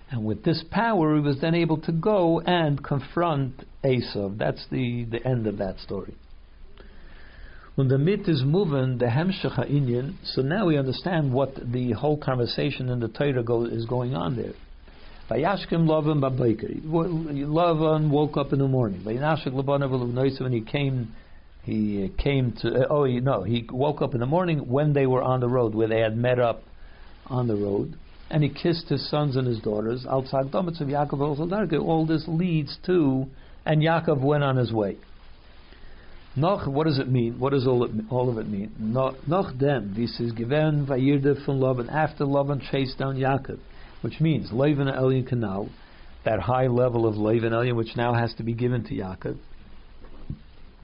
[0.10, 4.38] And with this power, he was then able to go and confront Esav.
[4.38, 6.16] That's the, the end of that story.
[7.76, 12.18] When the mit is moving, the Hemshech Inyan, so now we understand what the whole
[12.18, 14.54] conversation in the Torah go, is going on there.
[15.30, 16.82] Vayashkim Lavan Babaker.
[16.82, 19.02] Lavan woke up in the morning.
[19.02, 21.14] Vayashkim Lavan when he came,
[21.64, 22.70] he came to.
[22.70, 25.76] Uh, oh, no, he woke up in the morning when they were on the road,
[25.76, 26.64] where they had met up
[27.28, 27.98] on the road
[28.30, 30.06] and he kissed his sons and his daughters.
[30.06, 30.22] All
[32.08, 33.26] this leads to,
[33.66, 34.98] and Yaakov went on his way.
[36.36, 37.40] Noch, what does it mean?
[37.40, 38.72] What does all, it, all of it mean?
[38.78, 43.58] Noch dem, this is given vayirde from Lavan, after Lavan chased down Yaakov,
[44.02, 45.70] which means Lavan Elyon Canal,
[46.26, 49.38] that high level of Lavan Elyon, which now has to be given to Yaakov,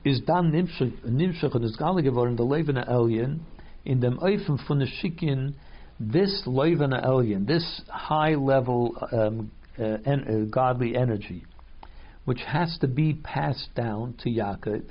[0.04, 3.40] is dan nimshach and is geworden, the Lavan Elyon,
[3.86, 4.80] in dem Eufen von
[6.00, 11.46] this Loivan Elyon, this high level um, uh, en- uh, godly energy,
[12.26, 14.84] which has to be passed down to Yaakov.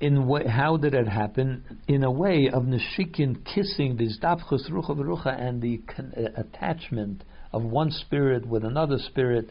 [0.00, 1.78] In how did it happen?
[1.86, 7.22] In a way of Neshikin kissing the Zdapchus Rucha V'Rucha and the con- uh, attachment
[7.52, 9.50] of one spirit with another spirit.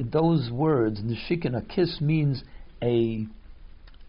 [0.00, 2.42] Those words, Neshikin, a kiss means
[2.82, 3.26] a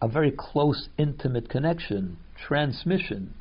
[0.02, 3.32] a very close, intimate connection, transmission.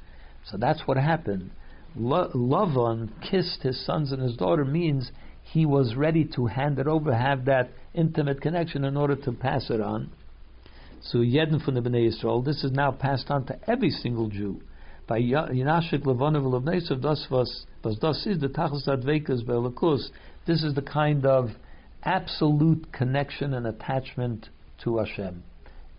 [0.49, 1.51] So that's what happened.
[1.97, 7.13] Lavan kissed his sons and his daughter means he was ready to hand it over,
[7.13, 10.11] have that intimate connection in order to pass it on.
[11.01, 14.59] So Yedin from the Bnei Yisrael, this is now passed on to every single Jew.
[15.07, 20.09] By Yinashik Levanav Levnesav Das was is the Tachas Advekas Be'elakus.
[20.47, 21.51] This is the kind of
[22.03, 24.49] absolute connection and attachment
[24.83, 25.43] to Hashem.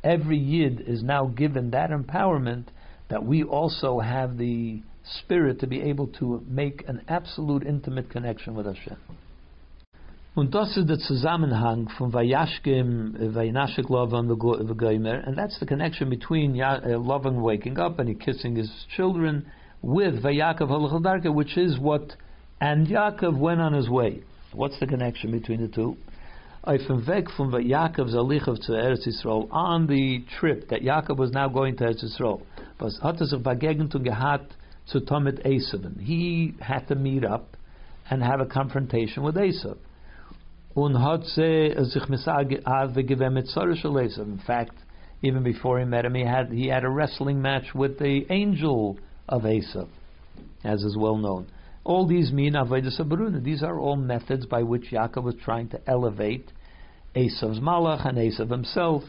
[0.03, 2.67] Every Yid is now given that empowerment
[3.09, 4.83] that we also have the
[5.21, 8.97] spirit to be able to make an absolute intimate connection with Hashem.
[10.37, 16.61] Und das ist der Zusammenhang von Vayashkim, Vayinashik Lavan, V'goymer, and that's the connection between
[16.61, 19.47] uh, Lavan waking up and he kissing his children
[19.81, 22.13] with Vayakov Halachaldarka, which is what,
[22.61, 24.25] and Yaakov went on his way.
[24.53, 25.97] What's the connection between the two?
[26.67, 31.47] From weg from Yaakov's alichav to Eretz Yisrael on the trip that Yaakov was now
[31.49, 32.43] going to Eretz Yisrael,
[32.81, 34.49] was hat er sich begegnet und gehat
[34.89, 35.47] zu Tomit.
[36.01, 37.57] He had to meet up
[38.11, 39.77] and have a confrontation with Esav.
[40.75, 44.19] Und hat sich mit Esav.
[44.19, 44.75] In fact,
[45.23, 48.99] even before he met him, he had he had a wrestling match with the angel
[49.29, 49.87] of Esav,
[50.65, 51.47] as is well known.
[51.85, 53.41] All these mean avodas abaruna.
[53.41, 56.51] These are all methods by which Yaakov was trying to elevate
[57.17, 59.03] Esav's malach and Esav himself.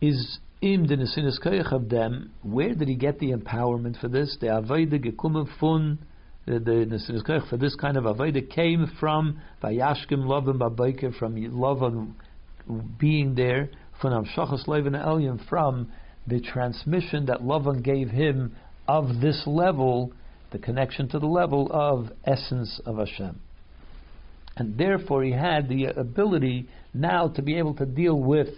[0.00, 2.32] Is im the nesinas of them.
[2.42, 4.36] Where did he get the empowerment for this?
[4.40, 5.98] The avodah gekumen fun
[6.46, 12.12] the, the for this kind of avodah came from Vayashkim Lavan Babayker, from Lavan
[12.98, 13.70] being there,
[14.00, 15.90] from Amshachas Levin Elyon, from
[16.26, 18.54] the transmission that Lavan gave him
[18.86, 20.12] of this level,
[20.52, 23.40] the connection to the level of essence of Hashem.
[24.56, 28.48] And therefore he had the ability now to be able to deal with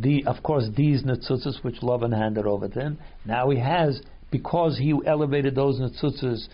[0.00, 2.98] the, of course, these netzutzas which Lavan handed over to him.
[3.26, 4.00] Now he has,
[4.30, 6.48] because he elevated those netzutzas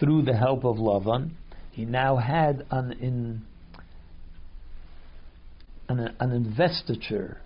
[0.00, 1.30] through the help of Lavan,
[1.70, 3.42] he now had an, in,
[5.88, 7.38] an, an investiture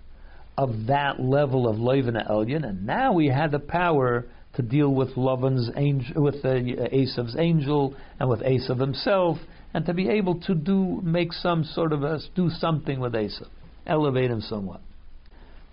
[0.57, 4.25] of that level of Levin Elyon, and now he had the power
[4.55, 9.37] to deal with Lavan's angel, with uh, Esav's angel, and with Esav himself,
[9.77, 13.45] and to be able to do make some sort of a, do something with Esav,
[13.85, 14.81] elevate him somewhat.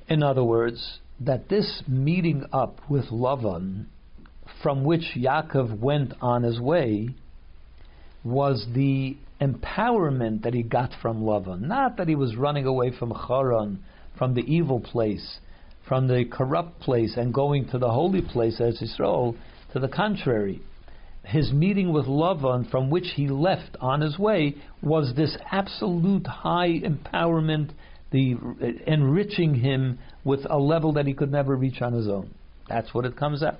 [0.08, 3.86] In other words, that this meeting up with Lavan
[4.62, 7.14] from which Yaakov went on his way
[8.22, 11.62] was the empowerment that he got from Lavan.
[11.62, 13.82] Not that he was running away from Charan,
[14.18, 15.38] from the evil place,
[15.88, 19.34] from the corrupt place, and going to the holy place as Israel.
[19.72, 20.60] To the contrary,
[21.24, 26.80] his meeting with Lavan, from which he left on his way, was this absolute high
[26.80, 27.70] empowerment,
[28.10, 28.36] the
[28.86, 32.30] enriching him with a level that he could never reach on his own.
[32.68, 33.58] That's what it comes out.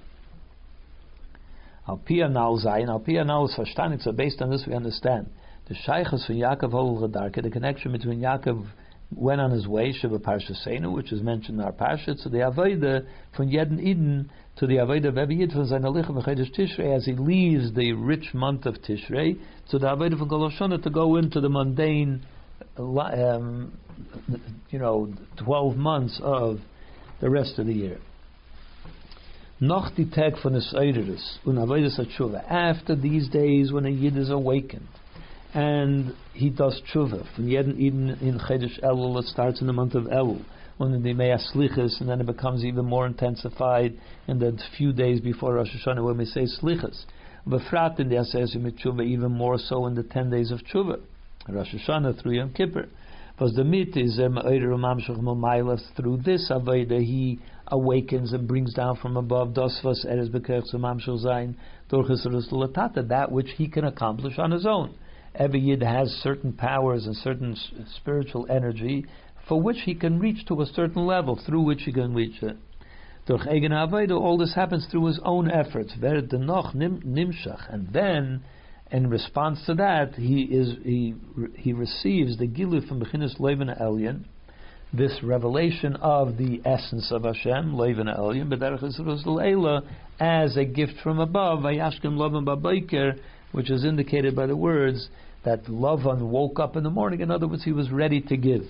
[1.89, 5.29] Al Pia Nal Zayin, Al Pia Nal so based on this we understand.
[5.69, 7.09] The Shaykhs from Yaakov Hol
[7.43, 8.67] the connection between Yaakov
[9.17, 12.39] went on his way, Shiva Parsha Seinu, which is mentioned in our Parsha, to the
[12.39, 13.07] Avodah
[13.37, 16.07] from Yedin Eden to the Avodah of Ebi Yid from Zainalich
[16.57, 19.39] Tishrei, as he leaves the rich month of Tishrei,
[19.71, 22.25] to the Avodah from Goloshona to go into the mundane,
[22.79, 23.77] um,
[24.71, 25.13] you know,
[25.45, 26.59] 12 months of
[27.21, 27.99] the rest of the year.
[29.61, 30.61] Noch die Tag von.
[32.49, 34.89] After these days when a Yid is awakened
[35.55, 39.95] and he does Tshuva from Yedin Eden in Chedesh Elul, it starts in the month
[39.95, 40.45] of Elul.
[40.77, 43.97] When the Mea Slichas, and then it becomes even more intensified
[44.27, 47.05] in the few days before Rosh Hashanah when we say Slichas.
[47.47, 51.01] Befrat in the Asesi mit Tshuva, even more so in the 10 days of Tshuva.
[51.49, 52.89] Rosh Hashanah through Yom Kippur.
[53.39, 54.35] Was the mit is um,
[55.97, 57.39] through this Aveda he
[57.69, 60.31] awakens and brings down from above Dosvas Eres
[61.23, 61.57] Zain
[61.91, 64.95] that which he can accomplish on his own.
[65.37, 67.57] Every Yid has certain powers and certain
[67.97, 69.05] spiritual energy
[69.49, 72.57] for which he can reach to a certain level, through which he can reach it.
[73.27, 73.73] Durch eigen
[74.13, 75.95] all this happens through his own efforts.
[75.95, 78.43] nimshach, and then,
[78.91, 81.15] in response to that, he is he
[81.57, 84.25] he receives the gilu from Bechinas Levin Elyon,
[84.93, 88.51] this revelation of the essence of Hashem, Levin Elyon,
[89.27, 89.83] Leila,
[90.21, 93.19] as a gift from above, Vayashkim Lavan Babayker,
[93.53, 95.09] which is indicated by the words
[95.45, 97.21] that Lavan woke up in the morning.
[97.21, 98.63] In other words, he was ready to give.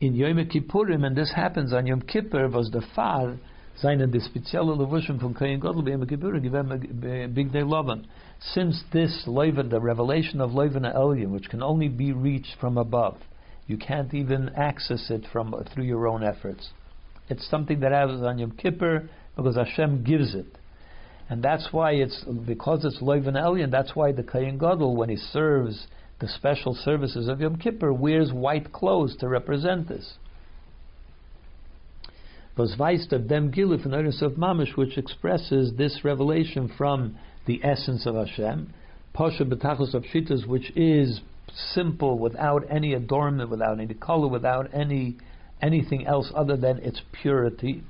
[0.00, 3.36] In Yom Kippurim, and this happens on Yom Kippur, was the Far,
[3.76, 8.04] seine die spezielle Levushim von Kohen Gadol bei Kippur, Big Day Lavan.
[8.52, 13.16] Since this Levin, the revelation of Levin Elyon, which can only be reached from above,
[13.66, 16.70] you can't even access it from through your own efforts.
[17.28, 20.46] It's something that happens on Yom Kippur because Hashem gives it.
[21.28, 25.16] And that's why it's because it's and Elyon, that's why the Kayin Gadol, when he
[25.16, 25.86] serves
[26.20, 30.14] the special services of Yom Kippur, wears white clothes to represent this.
[32.56, 38.06] Was weist of dem Giluf and of Mamish, which expresses this revelation from the essence
[38.06, 38.72] of Hashem.
[39.12, 41.20] Pasha of Shitas, which is
[41.74, 45.16] simple, without any adornment, without any color, without any
[45.60, 47.82] anything else other than its purity.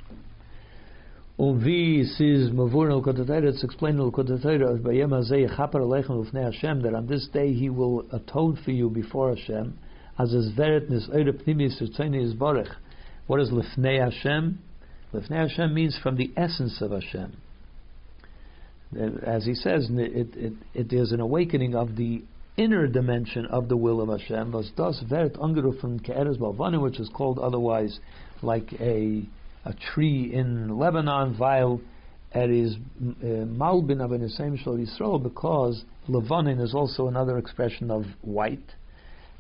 [1.39, 4.83] Uvi says Mavur al It's explained al Kodatayra
[6.83, 9.79] that on this day he will atone for you before Hashem.
[10.19, 12.75] As is veret nis eire pnimis is barech.
[13.27, 14.59] What is lifnei Hashem?
[15.13, 17.37] Lifnei Hashem means from the essence of Hashem.
[19.23, 22.23] As he says, it, it, it is an awakening of the
[22.57, 27.11] inner dimension of the will of Hashem, was das vert angerufen ke'eres balvanim, which is
[27.11, 28.01] called otherwise
[28.41, 29.27] like a
[29.67, 31.81] a tree in Lebanon, while
[32.35, 33.25] er is uh,
[33.61, 38.75] malbin of an shal Yisrael, because Levanin is also another expression of white,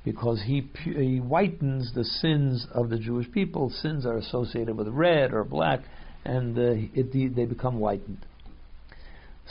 [0.04, 3.70] because he he whitens the sins of the Jewish people.
[3.70, 5.80] Sins are associated with red or black,
[6.24, 8.26] and uh, it, they become whitened.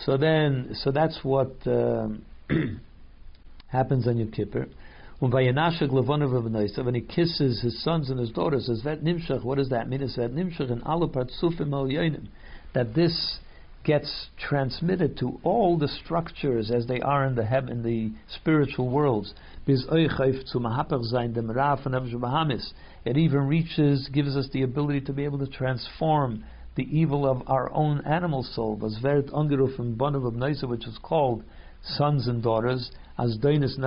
[0.05, 1.55] So then, so that's what.
[1.65, 2.25] Um,
[3.75, 4.67] happens on Yom Kippur.
[5.19, 5.31] When
[6.93, 9.43] he kisses his sons and his daughters, says that nimshach.
[9.43, 10.01] What does that mean?
[10.01, 11.87] It says nimshach and alu partsufim al
[12.73, 13.39] That this
[13.85, 19.33] gets transmitted to all the structures as they are in the in the spiritual worlds.
[23.05, 26.43] It even reaches, gives us the ability to be able to transform
[26.75, 28.75] the evil of our own animal soul.
[28.75, 28.91] Which
[30.87, 31.43] is called
[31.83, 33.77] sons and daughters as doinus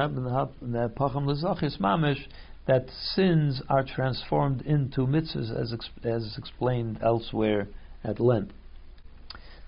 [0.94, 2.26] pacham lezachis mamish,
[2.66, 5.74] that sins are transformed into mitzvahs, as
[6.04, 7.68] as explained elsewhere
[8.04, 8.52] at length.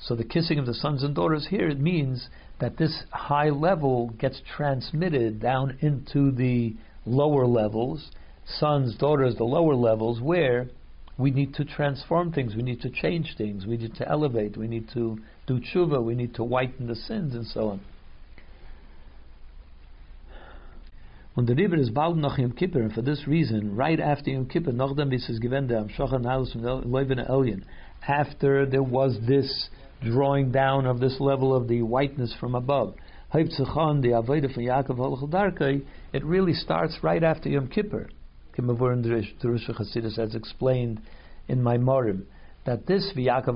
[0.01, 4.09] So the kissing of the sons and daughters here it means that this high level
[4.19, 8.11] gets transmitted down into the lower levels,
[8.47, 10.69] sons, daughters, the lower levels, where
[11.19, 14.69] we need to transform things, we need to change things, we need to elevate, we
[14.69, 17.81] need to do tshuva, we need to whiten the sins, and so on.
[21.37, 24.49] Und der Riber ist bald nach Yom Kippur, and for this reason, right after Yom
[24.49, 27.63] Kippur, nachdem bis es gewende am Shochan Halus von Leuven Elyon,
[28.07, 29.71] after there was this
[30.03, 32.95] drawing down of this level of the whiteness from above,
[33.33, 38.09] Haibtzachon, the Avodah from Yaakov Halachal it really starts right after Yom Kippur.
[38.57, 41.01] Kimavur in Derusha Chasidus as explained
[41.47, 42.25] in my Morim,
[42.65, 43.55] that this V'Yaakov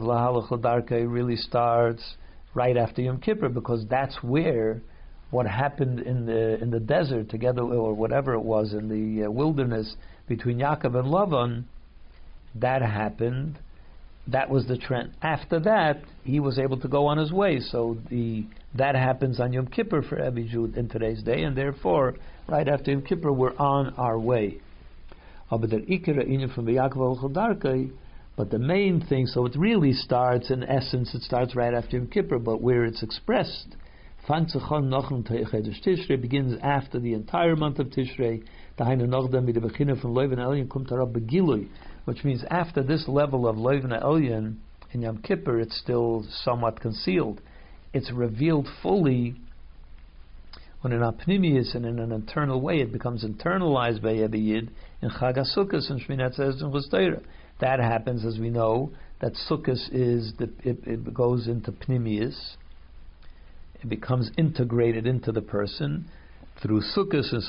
[0.49, 2.15] Halachal really starts
[2.55, 4.81] right after Yom Kippur, because that's where
[5.35, 9.31] what happened in the in the desert together, or whatever it was in the uh,
[9.31, 9.97] wilderness
[10.29, 11.65] between Yaakov and Lavan,
[12.55, 13.59] that happened.
[14.29, 15.11] That was the trend.
[15.21, 17.59] After that, he was able to go on his way.
[17.59, 22.15] So the that happens on Yom Kippur for Abijud in today's day, and therefore,
[22.49, 24.61] right after Yom Kippur, we're on our way.
[25.51, 25.61] But
[28.51, 32.39] the main thing, so it really starts, in essence, it starts right after Yom Kippur,
[32.39, 33.77] but where it's expressed
[36.17, 38.43] begins after the entire month of Tishrei.
[42.05, 44.57] Which means after this level of Loivna Elyon
[44.93, 47.41] in Yom Kippur, it's still somewhat concealed.
[47.93, 49.37] It's revealed fully
[50.85, 54.71] when in Apnimius and in an internal way, it becomes internalized by Yid
[55.01, 57.23] in Chag HaSukkos and Shminat and
[57.61, 62.57] That happens, as we know, that Sukkos is the, it, it goes into Pnimius,
[63.85, 66.07] it becomes integrated into the person
[66.63, 67.43] through sukkahs and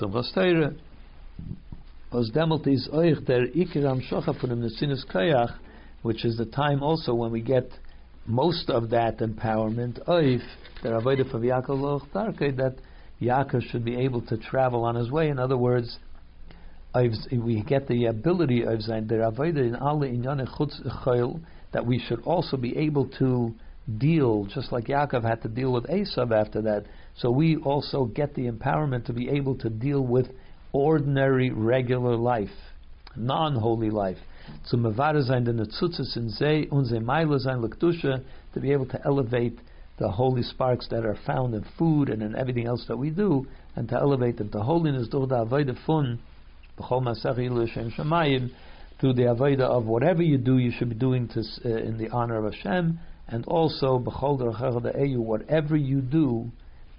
[4.70, 5.56] Simchas
[6.02, 7.70] which is the time also when we get
[8.28, 11.04] most of that empowerment, of
[12.58, 12.76] that
[13.22, 15.30] Yaakov should be able to travel on his way.
[15.30, 15.98] In other words,
[17.32, 19.08] we get the ability of Zain,
[21.72, 23.54] that we should also be able to
[23.98, 26.86] deal, just like Yaakov had to deal with Esav after that.
[27.18, 30.28] So we also get the empowerment to be able to deal with
[30.72, 32.50] ordinary, regular life.
[33.16, 34.18] non-holy life.
[34.70, 34.88] To be
[38.72, 39.60] able to elevate
[39.98, 43.48] the holy sparks that are found in food and in everything else that we do,
[43.76, 45.08] and to elevate them to holiness.
[48.98, 52.10] Through the avodah of whatever you do, you should be doing to, uh, in the
[52.10, 53.98] honor of Hashem, and also
[55.20, 56.52] whatever you do,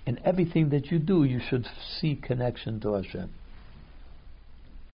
[0.07, 1.67] in everything that you do, you should
[2.01, 3.31] see connection to Hashem.